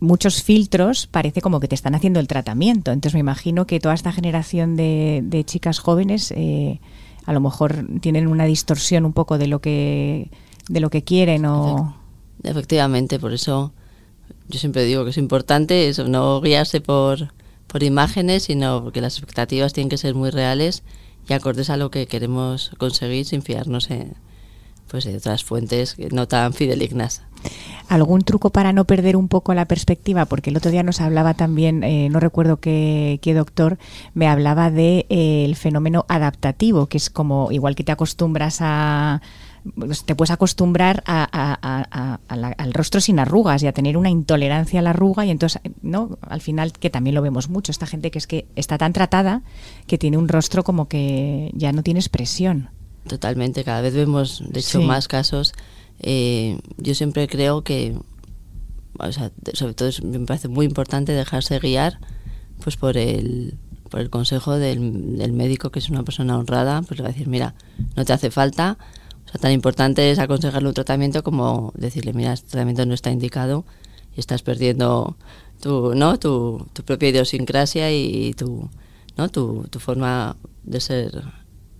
muchos 0.00 0.42
filtros 0.42 1.06
parece 1.06 1.40
como 1.40 1.58
que 1.58 1.68
te 1.68 1.74
están 1.74 1.94
haciendo 1.94 2.20
el 2.20 2.28
tratamiento. 2.28 2.92
Entonces 2.92 3.14
me 3.14 3.20
imagino 3.20 3.66
que 3.66 3.80
toda 3.80 3.94
esta 3.94 4.12
generación 4.12 4.76
de, 4.76 5.22
de 5.24 5.44
chicas 5.44 5.78
jóvenes 5.78 6.34
a 7.26 7.32
lo 7.32 7.40
mejor 7.40 7.86
tienen 8.00 8.28
una 8.28 8.44
distorsión 8.44 9.04
un 9.04 9.12
poco 9.12 9.36
de 9.36 9.48
lo 9.48 9.60
que 9.60 10.30
de 10.68 10.80
lo 10.80 10.90
que 10.90 11.02
quieren 11.02 11.44
o 11.44 11.96
efectivamente 12.42 13.18
por 13.18 13.32
eso 13.32 13.72
yo 14.48 14.58
siempre 14.58 14.84
digo 14.84 15.04
que 15.04 15.10
es 15.10 15.18
importante 15.18 15.88
eso 15.88 16.08
no 16.08 16.40
guiarse 16.40 16.80
por 16.80 17.32
por 17.66 17.82
imágenes 17.82 18.44
sino 18.44 18.92
que 18.92 19.00
las 19.00 19.18
expectativas 19.18 19.72
tienen 19.72 19.88
que 19.88 19.98
ser 19.98 20.14
muy 20.14 20.30
reales 20.30 20.82
y 21.28 21.32
acordes 21.32 21.70
a 21.70 21.76
lo 21.76 21.90
que 21.90 22.06
queremos 22.06 22.70
conseguir 22.78 23.26
sin 23.26 23.42
fiarnos 23.42 23.90
en, 23.90 24.14
pues 24.88 25.04
de 25.04 25.16
otras 25.16 25.44
fuentes 25.44 25.96
no 26.12 26.28
tan 26.28 26.52
fidelignas. 26.52 27.22
¿Algún 27.88 28.22
truco 28.22 28.50
para 28.50 28.72
no 28.72 28.84
perder 28.84 29.16
un 29.16 29.28
poco 29.28 29.54
la 29.54 29.66
perspectiva? 29.66 30.24
Porque 30.24 30.50
el 30.50 30.56
otro 30.56 30.70
día 30.70 30.82
nos 30.82 31.00
hablaba 31.00 31.34
también, 31.34 31.84
eh, 31.84 32.08
no 32.10 32.18
recuerdo 32.18 32.58
qué, 32.58 33.20
doctor, 33.34 33.78
me 34.14 34.26
hablaba 34.26 34.70
del 34.70 35.06
de, 35.08 35.50
eh, 35.50 35.54
fenómeno 35.54 36.04
adaptativo, 36.08 36.86
que 36.86 36.96
es 36.98 37.10
como 37.10 37.52
igual 37.52 37.76
que 37.76 37.84
te 37.84 37.92
acostumbras 37.92 38.58
a 38.60 39.22
pues, 39.74 40.04
te 40.04 40.14
puedes 40.14 40.30
acostumbrar 40.30 41.02
al 41.06 42.72
rostro 42.72 43.00
sin 43.00 43.18
arrugas 43.18 43.62
y 43.62 43.66
a 43.66 43.72
tener 43.72 43.96
una 43.96 44.10
intolerancia 44.10 44.78
a 44.78 44.82
la 44.82 44.90
arruga 44.90 45.26
y 45.26 45.30
entonces 45.30 45.60
no 45.82 46.18
al 46.22 46.40
final 46.40 46.72
que 46.72 46.88
también 46.88 47.14
lo 47.14 47.22
vemos 47.22 47.48
mucho 47.48 47.72
esta 47.72 47.86
gente 47.86 48.12
que 48.12 48.18
es 48.18 48.28
que 48.28 48.46
está 48.54 48.78
tan 48.78 48.92
tratada 48.92 49.42
que 49.88 49.98
tiene 49.98 50.18
un 50.18 50.28
rostro 50.28 50.62
como 50.62 50.86
que 50.86 51.50
ya 51.54 51.72
no 51.72 51.82
tiene 51.82 51.98
expresión 51.98 52.70
Totalmente, 53.08 53.62
cada 53.64 53.80
vez 53.82 53.94
vemos, 53.94 54.42
de 54.48 54.60
hecho, 54.60 54.80
más 54.82 55.06
casos. 55.06 55.52
Eh, 56.00 56.58
yo 56.76 56.94
siempre 56.94 57.28
creo 57.28 57.62
que, 57.62 57.96
o 58.98 59.12
sea, 59.12 59.30
sobre 59.54 59.74
todo 59.74 59.90
me 60.02 60.26
parece 60.26 60.48
muy 60.48 60.66
importante 60.66 61.12
dejarse 61.12 61.58
guiar 61.58 61.98
pues 62.62 62.76
por 62.76 62.96
el, 62.96 63.54
por 63.90 64.00
el 64.00 64.10
consejo 64.10 64.56
del, 64.56 65.16
del, 65.18 65.32
médico, 65.32 65.70
que 65.70 65.78
es 65.78 65.88
una 65.88 66.02
persona 66.02 66.36
honrada, 66.38 66.82
pues 66.82 66.98
le 66.98 67.02
va 67.02 67.10
a 67.10 67.12
decir, 67.12 67.28
mira, 67.28 67.54
no 67.94 68.04
te 68.04 68.12
hace 68.12 68.30
falta. 68.30 68.78
O 69.26 69.28
sea, 69.28 69.40
tan 69.40 69.52
importante 69.52 70.10
es 70.10 70.18
aconsejarle 70.18 70.68
un 70.68 70.74
tratamiento 70.74 71.22
como 71.22 71.72
decirle, 71.76 72.12
mira, 72.12 72.32
este 72.32 72.50
tratamiento 72.50 72.86
no 72.86 72.94
está 72.94 73.10
indicado 73.10 73.64
y 74.16 74.20
estás 74.20 74.42
perdiendo 74.42 75.16
tu, 75.60 75.94
¿no? 75.94 76.18
tu, 76.18 76.66
tu 76.72 76.82
propia 76.82 77.10
idiosincrasia 77.10 77.92
y 77.92 78.34
tu, 78.34 78.68
¿no? 79.16 79.28
tu, 79.28 79.66
tu 79.70 79.78
forma 79.78 80.36
de 80.64 80.80
ser 80.80 81.22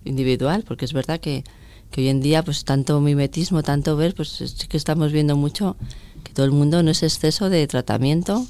individual, 0.07 0.63
porque 0.67 0.85
es 0.85 0.93
verdad 0.93 1.19
que, 1.19 1.43
que, 1.91 2.01
hoy 2.01 2.07
en 2.09 2.21
día, 2.21 2.43
pues 2.43 2.65
tanto 2.65 2.99
mimetismo, 3.01 3.63
tanto 3.63 3.95
ver, 3.95 4.15
pues 4.15 4.29
sí 4.29 4.67
que 4.67 4.77
estamos 4.77 5.11
viendo 5.11 5.35
mucho 5.35 5.75
que 6.23 6.33
todo 6.33 6.45
el 6.45 6.51
mundo 6.51 6.83
no 6.83 6.91
es 6.91 7.03
exceso 7.03 7.49
de 7.49 7.67
tratamiento, 7.67 8.45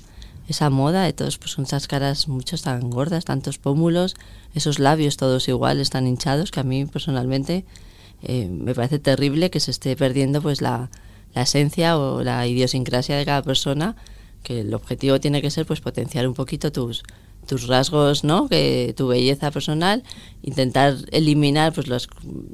esa 0.48 0.70
moda 0.70 1.04
de 1.04 1.14
todos, 1.14 1.38
pues 1.38 1.58
esas 1.60 1.88
caras 1.88 2.28
muchos 2.28 2.62
tan 2.62 2.90
gordas, 2.90 3.26
tantos 3.26 3.58
pómulos, 3.58 4.16
esos 4.56 4.80
labios 4.80 5.18
todos 5.18 5.48
iguales, 5.50 5.90
tan 5.90 6.08
hinchados, 6.08 6.52
que 6.52 6.62
a 6.62 6.64
mí 6.64 6.86
personalmente 6.86 7.66
eh, 8.24 8.48
me 8.48 8.74
parece 8.74 9.00
terrible 9.00 9.50
que 9.50 9.60
se 9.60 9.72
esté 9.72 9.96
perdiendo 9.96 10.42
pues 10.42 10.62
la, 10.62 10.90
la 11.36 11.42
esencia 11.42 11.98
o 11.98 12.24
la 12.24 12.48
idiosincrasia 12.48 13.18
de 13.18 13.26
cada 13.26 13.42
persona, 13.42 13.96
que 14.44 14.62
el 14.62 14.74
objetivo 14.74 15.20
tiene 15.20 15.42
que 15.42 15.52
ser 15.52 15.66
pues 15.66 15.82
potenciar 15.82 16.28
un 16.28 16.34
poquito 16.34 16.72
tus 16.72 17.04
tus 17.48 17.68
rasgos, 17.68 18.24
¿no? 18.24 18.48
Que 18.48 18.94
tu 18.96 19.08
belleza 19.08 19.50
personal, 19.52 20.04
intentar 20.44 20.96
eliminar 21.12 21.74
pues 21.74 21.88
los, 21.88 22.08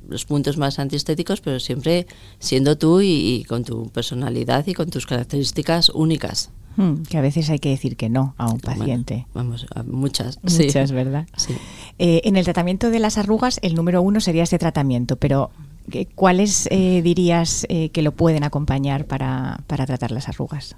los 0.08 0.26
puntos 0.26 0.58
más 0.58 0.80
antiestéticos, 0.80 1.42
pero 1.42 1.60
siempre 1.60 2.08
siendo 2.40 2.78
tú 2.78 3.02
y, 3.02 3.46
con 3.48 3.64
tu 3.64 3.90
personalidad 3.90 4.66
y 4.68 4.74
con 4.74 4.90
tus 4.90 5.06
características 5.06 5.90
únicas. 5.90 6.52
Hmm, 6.76 7.04
que 7.04 7.18
a 7.18 7.22
veces 7.22 7.50
hay 7.50 7.60
que 7.60 7.70
decir 7.70 7.98
que 7.98 8.10
no 8.10 8.34
a 8.38 8.50
un 8.50 8.60
paciente. 8.60 9.28
vamos, 9.34 9.68
a 9.76 9.84
muchas. 9.84 10.40
Muchas, 10.42 10.92
¿verdad? 10.92 11.28
Sí. 11.36 11.54
Eh, 12.00 12.22
en 12.24 12.36
el 12.36 12.46
tratamiento 12.46 12.90
de 12.90 13.00
las 13.00 13.18
arrugas, 13.18 13.60
el 13.62 13.76
número 13.76 14.02
uno 14.02 14.22
sería 14.22 14.44
ese 14.44 14.58
tratamiento, 14.58 15.18
pero 15.18 15.52
eh, 15.92 16.08
¿cuáles 16.16 16.68
eh, 16.72 17.02
dirías 17.04 17.68
que 17.68 18.02
lo 18.02 18.14
pueden 18.14 18.44
acompañar 18.44 19.06
para, 19.06 19.62
para 19.68 19.86
tratar 19.86 20.12
las 20.12 20.30
arrugas? 20.30 20.76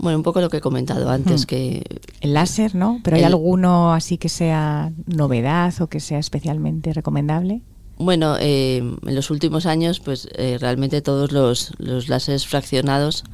Bueno, 0.00 0.16
un 0.16 0.22
poco 0.22 0.40
lo 0.40 0.48
que 0.48 0.58
he 0.58 0.60
comentado 0.62 1.10
antes, 1.10 1.42
hmm. 1.42 1.46
que... 1.46 2.00
El 2.22 2.32
láser, 2.32 2.74
¿no? 2.74 3.00
¿Pero 3.04 3.16
hay 3.16 3.22
alguno 3.22 3.92
así 3.92 4.16
que 4.16 4.30
sea 4.30 4.92
novedad 5.06 5.74
o 5.80 5.88
que 5.88 6.00
sea 6.00 6.18
especialmente 6.18 6.94
recomendable? 6.94 7.60
Bueno, 7.98 8.36
eh, 8.40 8.78
en 8.78 9.14
los 9.14 9.30
últimos 9.30 9.66
años, 9.66 10.00
pues 10.00 10.26
eh, 10.36 10.56
realmente 10.58 11.02
todos 11.02 11.32
los, 11.32 11.74
los 11.78 12.08
láseres 12.08 12.46
fraccionados 12.46 13.24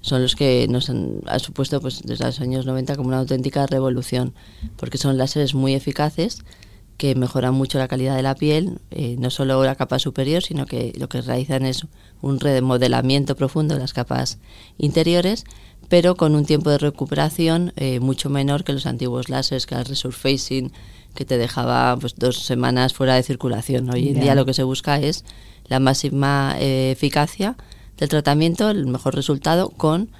son 0.00 0.22
los 0.22 0.36
que 0.36 0.66
nos 0.70 0.88
han, 0.88 1.20
supuesto 1.38 1.82
pues 1.82 2.00
desde 2.02 2.24
los 2.24 2.40
años 2.40 2.64
90 2.64 2.96
como 2.96 3.08
una 3.08 3.18
auténtica 3.18 3.66
revolución, 3.66 4.32
porque 4.76 4.96
son 4.96 5.18
láseres 5.18 5.54
muy 5.54 5.74
eficaces 5.74 6.44
que 6.96 7.14
mejoran 7.14 7.52
mucho 7.52 7.78
la 7.78 7.88
calidad 7.88 8.16
de 8.16 8.22
la 8.22 8.36
piel, 8.36 8.78
eh, 8.90 9.16
no 9.18 9.28
solo 9.28 9.62
la 9.64 9.74
capa 9.74 9.98
superior, 9.98 10.42
sino 10.42 10.64
que 10.64 10.94
lo 10.96 11.10
que 11.10 11.20
realizan 11.20 11.66
es 11.66 11.86
un 12.22 12.40
remodelamiento 12.40 13.36
profundo 13.36 13.74
de 13.74 13.80
las 13.80 13.92
capas 13.92 14.38
interiores 14.78 15.44
pero 15.88 16.16
con 16.16 16.34
un 16.34 16.44
tiempo 16.44 16.70
de 16.70 16.78
recuperación 16.78 17.72
eh, 17.76 18.00
mucho 18.00 18.30
menor 18.30 18.64
que 18.64 18.72
los 18.72 18.86
antiguos 18.86 19.28
láseres, 19.28 19.66
que 19.66 19.74
el 19.74 19.84
resurfacing, 19.84 20.72
que 21.14 21.24
te 21.24 21.38
dejaba 21.38 21.96
pues, 21.98 22.14
dos 22.16 22.44
semanas 22.44 22.94
fuera 22.94 23.14
de 23.14 23.22
circulación. 23.22 23.90
Hoy 23.90 24.10
en 24.10 24.20
día 24.20 24.34
lo 24.34 24.44
que 24.44 24.54
se 24.54 24.62
busca 24.62 24.98
es 24.98 25.24
la 25.66 25.80
máxima 25.80 26.56
eh, 26.58 26.92
eficacia 26.92 27.56
del 27.96 28.08
tratamiento, 28.08 28.70
el 28.70 28.86
mejor 28.86 29.14
resultado 29.14 29.70
con 29.70 30.10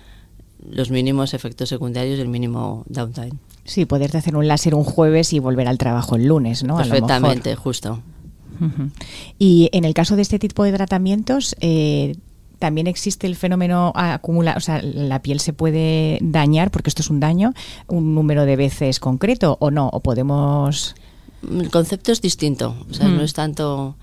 los 0.69 0.91
mínimos 0.91 1.35
efectos 1.35 1.69
secundarios 1.69 2.19
y 2.19 2.23
el 2.23 2.29
mínimo 2.29 2.85
downtime. 2.89 3.33
Sí, 3.65 3.85
poderte 3.85 4.19
hacer 4.19 4.37
un 4.37 4.49
láser 4.49 4.75
un 4.75 4.85
jueves 4.85 5.33
y 5.33 5.39
volver 5.39 5.69
al 5.69 5.79
trabajo 5.79 6.17
el 6.17 6.27
lunes, 6.27 6.65
¿no? 6.65 6.77
Perfectamente, 6.77 7.55
justo. 7.57 8.01
Y 9.39 9.69
en 9.73 9.85
el 9.85 9.93
caso 9.93 10.17
de 10.17 10.23
este 10.23 10.39
tipo 10.39 10.65
de 10.65 10.73
tratamientos, 10.73 11.55
eh, 11.61 12.17
también 12.59 12.87
existe 12.87 13.27
el 13.27 13.37
fenómeno 13.37 13.93
acumula, 13.95 14.55
o 14.57 14.61
sea, 14.61 14.81
la 14.83 15.23
piel 15.23 15.41
se 15.41 15.53
puede 15.53 16.19
dañar 16.23 16.71
porque 16.71 16.91
esto 16.91 17.03
es 17.03 17.11
un 17.11 17.21
daño, 17.21 17.53
un 17.87 18.15
número 18.15 18.45
de 18.45 18.57
veces 18.57 19.01
concreto 19.01 19.57
o 19.61 19.71
no, 19.71 19.89
o 19.89 20.01
podemos 20.01 20.95
el 21.51 21.71
concepto 21.71 22.13
es 22.13 22.21
distinto, 22.21 22.75
o 22.91 22.95
sea, 22.95 23.09
no 23.09 23.21
mm. 23.21 23.25
es 23.25 23.35
tanto 23.35 23.97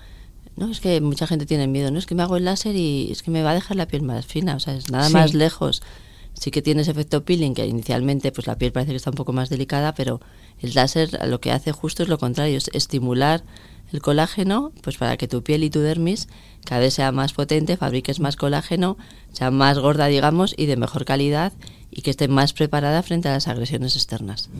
no, 0.56 0.70
es 0.70 0.80
que 0.80 1.00
mucha 1.00 1.26
gente 1.26 1.46
tiene 1.46 1.66
miedo, 1.66 1.90
no 1.90 1.98
es 1.98 2.06
que 2.06 2.14
me 2.14 2.22
hago 2.22 2.36
el 2.36 2.44
láser 2.44 2.76
y 2.76 3.10
es 3.10 3.22
que 3.22 3.30
me 3.30 3.42
va 3.42 3.50
a 3.50 3.54
dejar 3.54 3.76
la 3.76 3.86
piel 3.86 4.02
más 4.02 4.24
fina, 4.24 4.54
o 4.54 4.60
sea, 4.60 4.74
es 4.74 4.90
nada 4.90 5.08
más 5.08 5.34
lejos. 5.34 5.82
Sí 6.34 6.50
que 6.50 6.62
tiene 6.62 6.82
ese 6.82 6.90
efecto 6.90 7.24
peeling, 7.24 7.54
que 7.54 7.66
inicialmente 7.66 8.32
pues 8.32 8.46
la 8.46 8.58
piel 8.58 8.72
parece 8.72 8.92
que 8.92 8.96
está 8.96 9.10
un 9.10 9.16
poco 9.16 9.32
más 9.32 9.48
delicada, 9.48 9.94
pero 9.94 10.20
el 10.60 10.74
láser 10.74 11.26
lo 11.28 11.40
que 11.40 11.52
hace 11.52 11.72
justo 11.72 12.02
es 12.02 12.08
lo 12.08 12.18
contrario, 12.18 12.58
es 12.58 12.68
estimular 12.72 13.44
el 13.92 14.02
colágeno, 14.02 14.72
pues 14.82 14.96
para 14.96 15.16
que 15.16 15.28
tu 15.28 15.42
piel 15.42 15.62
y 15.62 15.70
tu 15.70 15.80
dermis 15.80 16.28
cada 16.64 16.80
vez 16.80 16.94
sea 16.94 17.12
más 17.12 17.32
potente, 17.32 17.76
fabriques 17.76 18.20
más 18.20 18.36
colágeno, 18.36 18.96
sea 19.32 19.50
más 19.50 19.78
gorda, 19.78 20.06
digamos, 20.06 20.54
y 20.56 20.66
de 20.66 20.76
mejor 20.76 21.04
calidad 21.04 21.52
y 21.90 22.02
que 22.02 22.10
esté 22.10 22.26
más 22.26 22.52
preparada 22.52 23.02
frente 23.02 23.28
a 23.28 23.32
las 23.32 23.46
agresiones 23.46 23.94
externas. 23.94 24.50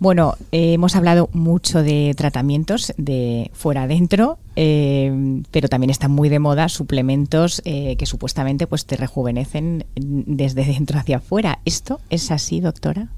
Bueno, 0.00 0.36
eh, 0.52 0.74
hemos 0.74 0.94
hablado 0.94 1.28
mucho 1.32 1.82
de 1.82 2.14
tratamientos 2.16 2.92
de 2.96 3.50
fuera 3.52 3.82
adentro, 3.82 4.38
eh, 4.54 5.42
pero 5.50 5.68
también 5.68 5.90
están 5.90 6.12
muy 6.12 6.28
de 6.28 6.38
moda 6.38 6.68
suplementos 6.68 7.60
eh, 7.64 7.96
que 7.96 8.06
supuestamente 8.06 8.68
pues 8.68 8.86
te 8.86 8.96
rejuvenecen 8.96 9.86
desde 9.96 10.64
dentro 10.64 11.00
hacia 11.00 11.16
afuera. 11.16 11.58
¿Esto 11.64 12.00
es 12.10 12.30
así, 12.30 12.60
doctora? 12.60 13.08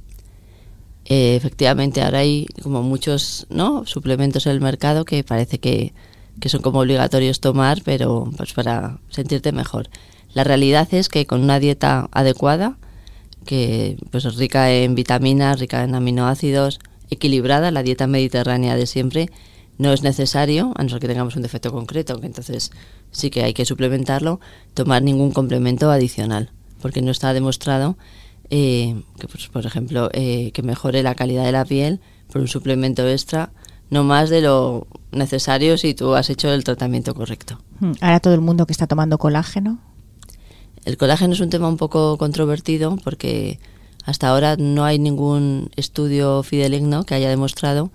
efectivamente, 1.12 2.02
ahora 2.02 2.20
hay 2.20 2.46
como 2.62 2.84
muchos 2.84 3.44
¿no? 3.50 3.84
suplementos 3.84 4.46
en 4.46 4.52
el 4.52 4.60
mercado 4.60 5.04
que 5.04 5.24
parece 5.24 5.58
que, 5.58 5.92
que 6.38 6.48
son 6.48 6.62
como 6.62 6.78
obligatorios 6.78 7.40
tomar, 7.40 7.82
pero 7.84 8.30
pues 8.36 8.52
para 8.52 9.00
sentirte 9.08 9.50
mejor. 9.50 9.88
La 10.34 10.44
realidad 10.44 10.86
es 10.92 11.08
que 11.08 11.26
con 11.26 11.42
una 11.42 11.58
dieta 11.58 12.08
adecuada, 12.12 12.76
que 13.44 13.96
pues 14.10 14.24
es 14.24 14.36
rica 14.36 14.70
en 14.70 14.94
vitaminas, 14.94 15.60
rica 15.60 15.82
en 15.84 15.94
aminoácidos, 15.94 16.78
equilibrada, 17.10 17.70
la 17.70 17.82
dieta 17.82 18.06
mediterránea 18.06 18.76
de 18.76 18.86
siempre, 18.86 19.30
no 19.78 19.92
es 19.92 20.02
necesario, 20.02 20.72
a 20.76 20.82
no 20.82 20.90
ser 20.90 21.00
que 21.00 21.08
tengamos 21.08 21.36
un 21.36 21.42
defecto 21.42 21.72
concreto, 21.72 22.20
que 22.20 22.26
entonces 22.26 22.70
sí 23.10 23.30
que 23.30 23.42
hay 23.42 23.54
que 23.54 23.64
suplementarlo, 23.64 24.40
tomar 24.74 25.02
ningún 25.02 25.32
complemento 25.32 25.90
adicional, 25.90 26.50
porque 26.82 27.02
no 27.02 27.10
está 27.10 27.32
demostrado 27.32 27.96
eh, 28.50 29.02
que, 29.18 29.26
pues, 29.26 29.48
por 29.48 29.64
ejemplo, 29.64 30.10
eh, 30.12 30.50
que 30.52 30.62
mejore 30.62 31.02
la 31.02 31.14
calidad 31.14 31.44
de 31.44 31.52
la 31.52 31.64
piel 31.64 32.00
por 32.30 32.42
un 32.42 32.48
suplemento 32.48 33.08
extra, 33.08 33.52
no 33.90 34.04
más 34.04 34.28
de 34.28 34.42
lo 34.42 34.86
necesario 35.12 35.78
si 35.78 35.94
tú 35.94 36.14
has 36.14 36.30
hecho 36.30 36.52
el 36.52 36.62
tratamiento 36.62 37.14
correcto. 37.14 37.58
Hmm. 37.80 37.92
Ahora 38.00 38.20
todo 38.20 38.34
el 38.34 38.40
mundo 38.40 38.66
que 38.66 38.72
está 38.72 38.86
tomando 38.86 39.18
colágeno 39.18 39.78
el 40.84 40.96
colágeno 40.96 41.34
es 41.34 41.40
un 41.40 41.50
tema 41.50 41.68
un 41.68 41.76
poco 41.76 42.16
controvertido 42.18 42.96
porque 43.02 43.58
hasta 44.04 44.28
ahora 44.28 44.56
no 44.56 44.84
hay 44.84 44.98
ningún 44.98 45.70
estudio 45.76 46.42
fideligno 46.42 47.04
que 47.04 47.14
haya 47.14 47.28
demostrado 47.28 47.90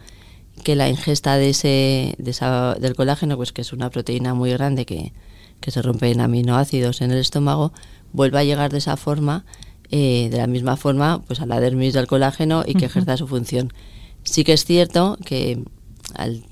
que 0.64 0.76
la 0.76 0.90
ingesta 0.90 1.38
de 1.38 1.50
ese, 1.50 2.16
del 2.18 2.96
colágeno, 2.96 3.38
pues 3.38 3.52
que 3.52 3.62
es 3.62 3.74
una 3.74 3.90
proteína 3.90 4.34
muy 4.34 4.52
grande 4.52 4.86
que, 4.86 5.14
se 5.68 5.82
rompe 5.82 6.12
en 6.12 6.22
aminoácidos 6.22 7.02
en 7.02 7.12
el 7.12 7.18
estómago, 7.18 7.74
vuelva 8.14 8.40
a 8.40 8.44
llegar 8.44 8.72
de 8.72 8.78
esa 8.78 8.98
forma, 8.98 9.46
eh, 9.90 10.28
de 10.30 10.38
la 10.38 10.46
misma 10.46 10.78
forma, 10.78 11.24
pues 11.26 11.40
a 11.40 11.48
la 11.48 11.60
dermis 11.60 11.94
del 11.94 12.06
colágeno 12.06 12.64
y 12.68 12.76
que 12.76 12.86
ejerza 12.86 13.18
su 13.18 13.28
función. 13.28 13.74
Sí 14.24 14.44
que 14.44 14.54
es 14.54 14.64
cierto 14.64 15.18
que 15.26 15.64
al 16.14 16.44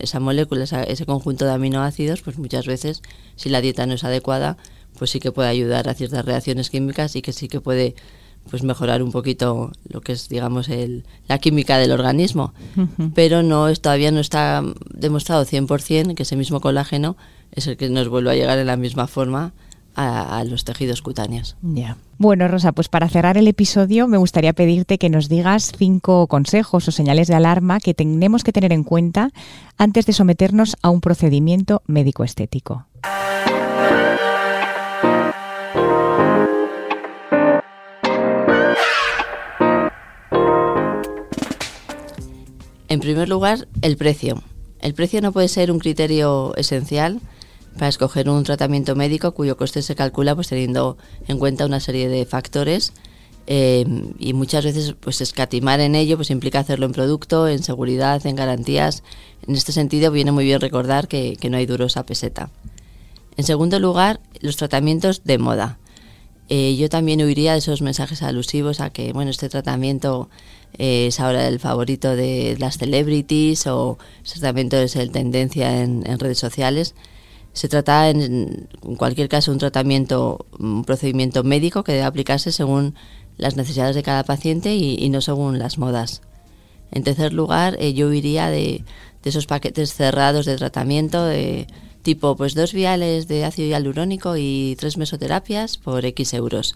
esa 0.00 0.18
molécula, 0.18 0.64
ese 0.64 1.06
conjunto 1.06 1.44
de 1.44 1.52
aminoácidos, 1.52 2.22
pues 2.22 2.36
muchas 2.36 2.66
veces, 2.66 3.02
si 3.36 3.48
la 3.48 3.60
dieta 3.60 3.86
no 3.86 3.94
es 3.94 4.02
adecuada, 4.02 4.56
pues 4.98 5.10
sí 5.10 5.20
que 5.20 5.32
puede 5.32 5.48
ayudar 5.48 5.88
a 5.88 5.94
ciertas 5.94 6.24
reacciones 6.24 6.70
químicas 6.70 7.16
y 7.16 7.22
que 7.22 7.32
sí 7.32 7.48
que 7.48 7.60
puede 7.60 7.94
pues 8.50 8.64
mejorar 8.64 9.02
un 9.02 9.12
poquito 9.12 9.70
lo 9.88 10.00
que 10.00 10.12
es 10.12 10.28
digamos 10.28 10.68
el, 10.68 11.04
la 11.28 11.38
química 11.38 11.78
del 11.78 11.92
organismo 11.92 12.52
pero 13.14 13.42
no 13.44 13.68
es, 13.68 13.80
todavía 13.80 14.10
no 14.10 14.18
está 14.18 14.62
demostrado 14.92 15.44
100% 15.44 16.14
que 16.14 16.24
ese 16.24 16.36
mismo 16.36 16.60
colágeno 16.60 17.16
es 17.52 17.66
el 17.66 17.76
que 17.76 17.88
nos 17.88 18.08
vuelve 18.08 18.32
a 18.32 18.34
llegar 18.34 18.58
en 18.58 18.66
la 18.66 18.76
misma 18.76 19.06
forma 19.06 19.52
a, 19.94 20.42
los 20.44 20.64
tejidos 20.64 21.02
cutáneos. 21.02 21.56
Ya. 21.62 21.96
Bueno, 22.18 22.48
Rosa, 22.48 22.72
pues 22.72 22.88
para 22.88 23.08
cerrar 23.08 23.36
el 23.36 23.48
episodio 23.48 24.06
me 24.08 24.16
gustaría 24.16 24.52
pedirte 24.52 24.98
que 24.98 25.10
nos 25.10 25.28
digas 25.28 25.72
cinco 25.76 26.26
consejos 26.28 26.88
o 26.88 26.92
señales 26.92 27.28
de 27.28 27.34
alarma 27.34 27.80
que 27.80 27.94
tenemos 27.94 28.44
que 28.44 28.52
tener 28.52 28.72
en 28.72 28.84
cuenta 28.84 29.30
antes 29.76 30.06
de 30.06 30.12
someternos 30.12 30.76
a 30.82 30.90
un 30.90 31.00
procedimiento 31.00 31.82
médico 31.86 32.24
estético. 32.24 32.86
Primer 43.02 43.28
lugar, 43.28 43.66
el 43.82 43.96
precio. 43.96 44.42
El 44.80 44.94
precio 44.94 45.20
no 45.20 45.32
puede 45.32 45.48
ser 45.48 45.72
un 45.72 45.80
criterio 45.80 46.54
esencial 46.56 47.20
para 47.74 47.88
escoger 47.88 48.30
un 48.30 48.44
tratamiento 48.44 48.94
médico 48.94 49.32
cuyo 49.32 49.56
coste 49.56 49.82
se 49.82 49.96
calcula 49.96 50.34
pues 50.36 50.48
teniendo 50.48 50.96
en 51.26 51.38
cuenta 51.38 51.66
una 51.66 51.80
serie 51.80 52.08
de 52.08 52.24
factores 52.26 52.92
eh, 53.48 53.84
y 54.20 54.34
muchas 54.34 54.64
veces 54.64 54.94
pues 55.00 55.20
escatimar 55.20 55.80
en 55.80 55.96
ello 55.96 56.16
pues 56.16 56.30
implica 56.30 56.60
hacerlo 56.60 56.86
en 56.86 56.92
producto, 56.92 57.48
en 57.48 57.62
seguridad, 57.64 58.24
en 58.24 58.36
garantías. 58.36 59.02
En 59.48 59.56
este 59.56 59.72
sentido 59.72 60.12
viene 60.12 60.30
muy 60.30 60.44
bien 60.44 60.60
recordar 60.60 61.08
que, 61.08 61.36
no 61.50 61.56
hay 61.56 61.66
durosa 61.66 62.06
peseta. 62.06 62.50
En 63.36 63.44
segundo 63.44 63.80
lugar, 63.80 64.20
los 64.40 64.56
tratamientos 64.56 65.24
de 65.24 65.38
moda. 65.38 65.78
Eh, 66.48 66.76
yo 66.76 66.88
también 66.88 67.20
huiría 67.20 67.52
de 67.52 67.58
esos 67.58 67.82
mensajes 67.82 68.22
alusivos 68.22 68.80
a 68.80 68.90
que 68.90 69.12
bueno 69.12 69.30
este 69.30 69.48
tratamiento 69.48 70.28
es 70.78 71.20
ahora 71.20 71.48
el 71.48 71.60
favorito 71.60 72.16
de 72.16 72.56
las 72.58 72.78
celebrities 72.78 73.66
o 73.66 73.98
ese 74.24 74.40
tratamiento 74.40 74.76
es 74.78 74.96
el 74.96 75.10
tendencia 75.10 75.82
en, 75.82 76.02
redes 76.18 76.38
sociales. 76.38 76.94
Se 77.52 77.68
trata 77.68 78.08
en, 78.08 78.68
cualquier 78.96 79.28
caso 79.28 79.52
un 79.52 79.58
tratamiento, 79.58 80.46
un 80.58 80.84
procedimiento 80.84 81.44
médico 81.44 81.84
que 81.84 81.92
debe 81.92 82.04
aplicarse 82.04 82.52
según 82.52 82.94
las 83.36 83.56
necesidades 83.56 83.94
de 83.94 84.02
cada 84.02 84.24
paciente 84.24 84.74
y, 84.74 85.08
no 85.10 85.20
según 85.20 85.58
las 85.58 85.78
modas. 85.78 86.22
En 86.90 87.04
tercer 87.04 87.32
lugar, 87.32 87.76
eh, 87.78 87.92
yo 87.94 88.12
iría 88.12 88.48
de, 88.48 88.84
de, 89.22 89.30
esos 89.30 89.46
paquetes 89.46 89.94
cerrados 89.94 90.46
de 90.46 90.56
tratamiento 90.56 91.24
de 91.24 91.66
tipo 92.02 92.36
pues 92.36 92.54
dos 92.54 92.72
viales 92.72 93.28
de 93.28 93.44
ácido 93.44 93.68
hialurónico 93.68 94.36
y 94.36 94.76
tres 94.78 94.96
mesoterapias 94.96 95.78
por 95.78 96.04
X 96.04 96.34
euros. 96.34 96.74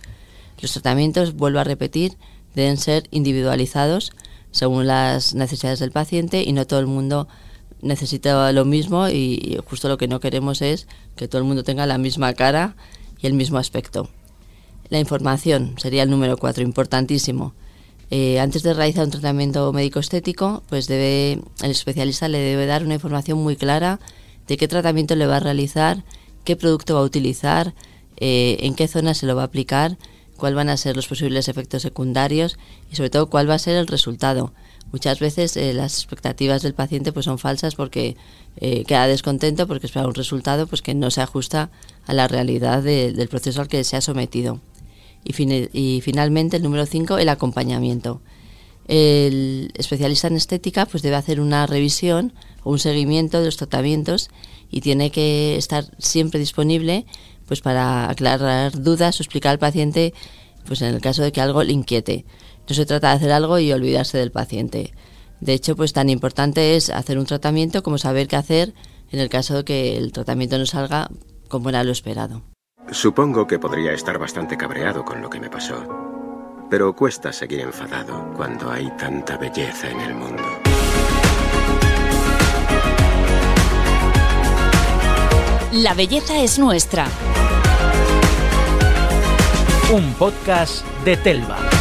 Los 0.61 0.73
tratamientos, 0.73 1.35
vuelvo 1.35 1.59
a 1.59 1.65
repetir, 1.65 2.17
deben 2.57 2.79
ser 2.79 3.07
individualizados 3.13 4.11
según 4.51 4.87
las 4.87 5.35
necesidades 5.35 5.79
del 5.79 5.93
paciente 5.93 6.43
y 6.43 6.53
no 6.53 6.67
todo 6.67 6.81
el 6.81 6.87
mundo 6.87 7.29
necesita 7.83 8.51
lo 8.53 8.65
mismo 8.65 9.09
y 9.09 9.59
justo 9.67 9.89
lo 9.89 9.99
que 9.99 10.09
no 10.09 10.19
queremos 10.19 10.63
es 10.63 10.89
que 11.15 11.29
todo 11.29 11.39
el 11.39 11.47
mundo 11.47 11.63
tenga 11.63 11.85
la 11.85 11.99
misma 11.99 12.33
cara 12.33 12.75
y 13.21 13.27
el 13.27 13.35
mismo 13.35 13.59
aspecto. 13.59 14.09
La 14.89 14.99
información 14.99 15.75
sería 15.77 16.03
el 16.03 16.11
número 16.11 16.39
cuatro, 16.39 16.63
importantísimo. 16.65 17.55
Eh, 18.11 18.41
antes 18.41 18.63
de 18.63 18.73
realizar 18.73 19.05
un 19.05 19.11
tratamiento 19.11 19.71
médico 19.73 19.99
estético, 19.99 20.63
pues 20.71 20.87
debe, 20.87 21.41
el 21.63 21.71
especialista 21.71 22.29
le 22.29 22.39
debe 22.39 22.65
dar 22.65 22.85
una 22.85 22.95
información 22.95 23.39
muy 23.39 23.57
clara 23.57 24.01
de 24.47 24.57
qué 24.57 24.69
tratamiento 24.69 25.15
le 25.15 25.27
va 25.27 25.37
a 25.37 25.41
realizar, 25.41 26.05
qué 26.45 26.57
producto 26.57 26.95
va 26.95 27.01
a 27.01 27.05
utilizar, 27.05 27.75
eh, 28.17 28.57
en 28.61 28.75
qué 28.75 28.89
zona 28.89 29.13
se 29.13 29.27
lo 29.27 29.37
va 29.37 29.43
a 29.43 29.47
aplicar 29.47 29.99
cuáles 30.37 30.57
van 30.57 30.69
a 30.69 30.77
ser 30.77 30.97
los 30.97 31.09
posibles 31.09 31.49
efectos 31.49 31.83
secundarios 31.83 32.59
y 32.91 32.97
sobre 32.97 33.11
todo 33.11 33.29
cuál 33.29 33.49
va 33.49 33.55
a 33.55 33.59
ser 33.59 33.77
el 33.77 33.87
resultado. 33.87 34.53
Muchas 34.93 35.19
veces 35.19 35.57
eh, 35.57 35.73
las 35.73 35.95
expectativas 35.95 36.63
del 36.63 36.75
paciente 36.75 37.13
pues 37.13 37.25
son 37.25 37.39
falsas 37.39 37.75
porque 37.75 38.17
eh, 38.59 38.85
queda 38.85 39.07
descontento 39.07 39.67
porque 39.67 39.87
espera 39.87 40.07
un 40.07 40.15
resultado 40.15 40.67
pues 40.67 40.81
que 40.81 40.95
no 40.95 41.11
se 41.11 41.21
ajusta 41.21 41.71
a 42.07 42.15
la 42.15 42.29
realidad 42.29 42.83
del 42.83 43.29
proceso 43.29 43.61
al 43.61 43.69
que 43.69 43.83
se 43.85 43.97
ha 43.97 44.01
sometido. 44.01 44.61
Y, 45.25 46.01
finalmente 46.03 46.57
el 46.57 46.63
número 46.63 46.87
5, 46.87 47.19
el 47.19 47.29
acompañamiento. 47.29 48.21
El 48.87 49.73
especialista 49.75 50.29
en 50.29 50.37
estética 50.37 50.87
pues 50.87 51.03
debe 51.03 51.17
hacer 51.17 51.41
una 51.41 51.67
revisión 51.67 52.33
o 52.63 52.71
un 52.71 52.79
seguimiento 52.79 53.41
de 53.41 53.47
los 53.47 53.57
tratamientos 53.57 54.31
y 54.71 54.83
tiene 54.83 55.11
que 55.11 55.57
estar 55.57 55.85
siempre 55.99 56.39
disponible 56.39 57.07
pues 57.47 57.61
para 57.61 58.11
aclarar 58.11 58.73
dudas 58.81 59.19
o 59.19 59.23
explicar 59.23 59.53
al 59.53 59.59
paciente, 59.59 60.13
pues 60.67 60.83
en 60.83 60.95
el 60.95 61.01
caso 61.01 61.23
de 61.23 61.33
que 61.33 61.41
algo 61.41 61.63
le 61.63 61.73
inquiete. 61.73 62.25
No 62.69 62.75
se 62.75 62.87
trata 62.87 63.11
de 63.11 63.17
hacer 63.17 63.33
algo 63.33 63.59
y 63.59 63.73
olvidarse 63.73 64.19
del 64.19 64.33
paciente. 64.33 64.93
De 65.41 65.53
hecho, 65.53 65.77
pues 65.77 65.93
tan 65.93 66.11
importante 66.11 66.77
es 66.77 66.91
hacer 66.91 67.19
un 67.19 67.27
tratamiento 67.27 67.83
como 67.83 67.99
saber 67.99 68.27
qué 68.27 68.37
hacer 68.37 68.75
en 69.11 69.21
el 69.21 69.29
caso 69.29 69.59
de 69.59 69.65
que 69.65 69.97
el 69.97 70.13
tratamiento 70.13 70.59
no 70.59 70.67
salga 70.67 71.09
como 71.49 71.69
era 71.69 71.85
lo 71.85 71.93
esperado. 71.93 72.43
Supongo 72.91 73.47
que 73.47 73.59
podría 73.59 73.93
estar 73.93 74.19
bastante 74.19 74.57
cabreado 74.57 75.05
con 75.05 75.21
lo 75.21 75.31
que 75.31 75.41
me 75.41 75.51
pasó. 75.51 75.85
Pero 76.71 76.95
cuesta 76.97 77.33
seguir 77.33 77.61
enfadado 77.61 78.33
cuando 78.37 78.71
hay 78.71 78.91
tanta 78.97 79.37
belleza 79.37 79.91
en 79.91 80.01
el 80.01 80.15
mundo. 80.15 80.43
La 85.73 85.95
belleza 85.95 86.43
es 86.43 86.59
nuestra. 86.59 87.07
Un 89.93 90.13
podcast 90.15 90.85
de 91.05 91.17
Telva. 91.17 91.76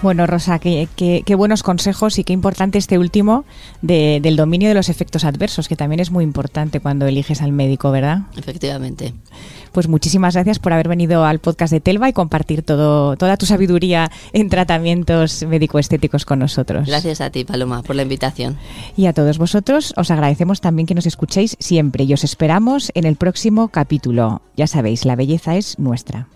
Bueno, 0.00 0.28
Rosa, 0.28 0.60
qué, 0.60 1.34
buenos 1.36 1.64
consejos 1.64 2.20
y 2.20 2.24
qué 2.24 2.32
importante 2.32 2.78
este 2.78 2.98
último 2.98 3.44
del 3.82 4.36
dominio 4.36 4.68
de 4.68 4.74
los 4.74 4.88
efectos 4.88 5.24
adversos, 5.24 5.66
que 5.66 5.74
también 5.74 5.98
es 5.98 6.12
muy 6.12 6.22
importante 6.22 6.78
cuando 6.78 7.06
eliges 7.06 7.42
al 7.42 7.50
médico, 7.50 7.90
¿verdad? 7.90 8.20
Efectivamente. 8.36 9.12
Pues 9.72 9.88
muchísimas 9.88 10.34
gracias 10.34 10.60
por 10.60 10.72
haber 10.72 10.86
venido 10.86 11.24
al 11.24 11.40
podcast 11.40 11.72
de 11.72 11.80
Telva 11.80 12.08
y 12.08 12.12
compartir 12.12 12.62
todo, 12.62 13.16
toda 13.16 13.36
tu 13.36 13.46
sabiduría 13.46 14.10
en 14.32 14.48
tratamientos 14.50 15.42
médico-estéticos 15.42 16.24
con 16.24 16.38
nosotros. 16.38 16.86
Gracias 16.86 17.20
a 17.20 17.30
ti, 17.30 17.44
Paloma, 17.44 17.82
por 17.82 17.96
la 17.96 18.02
invitación. 18.02 18.56
Y 18.96 19.06
a 19.06 19.12
todos 19.12 19.38
vosotros 19.38 19.94
os 19.96 20.12
agradecemos 20.12 20.60
también 20.60 20.86
que 20.86 20.94
nos 20.94 21.06
escuchéis 21.06 21.56
siempre 21.58 22.04
y 22.04 22.12
os 22.12 22.22
esperamos 22.22 22.92
en 22.94 23.04
el 23.04 23.16
próximo 23.16 23.68
capítulo. 23.68 24.42
Ya 24.56 24.68
sabéis, 24.68 25.04
la 25.04 25.16
belleza 25.16 25.56
es 25.56 25.76
nuestra. 25.78 26.28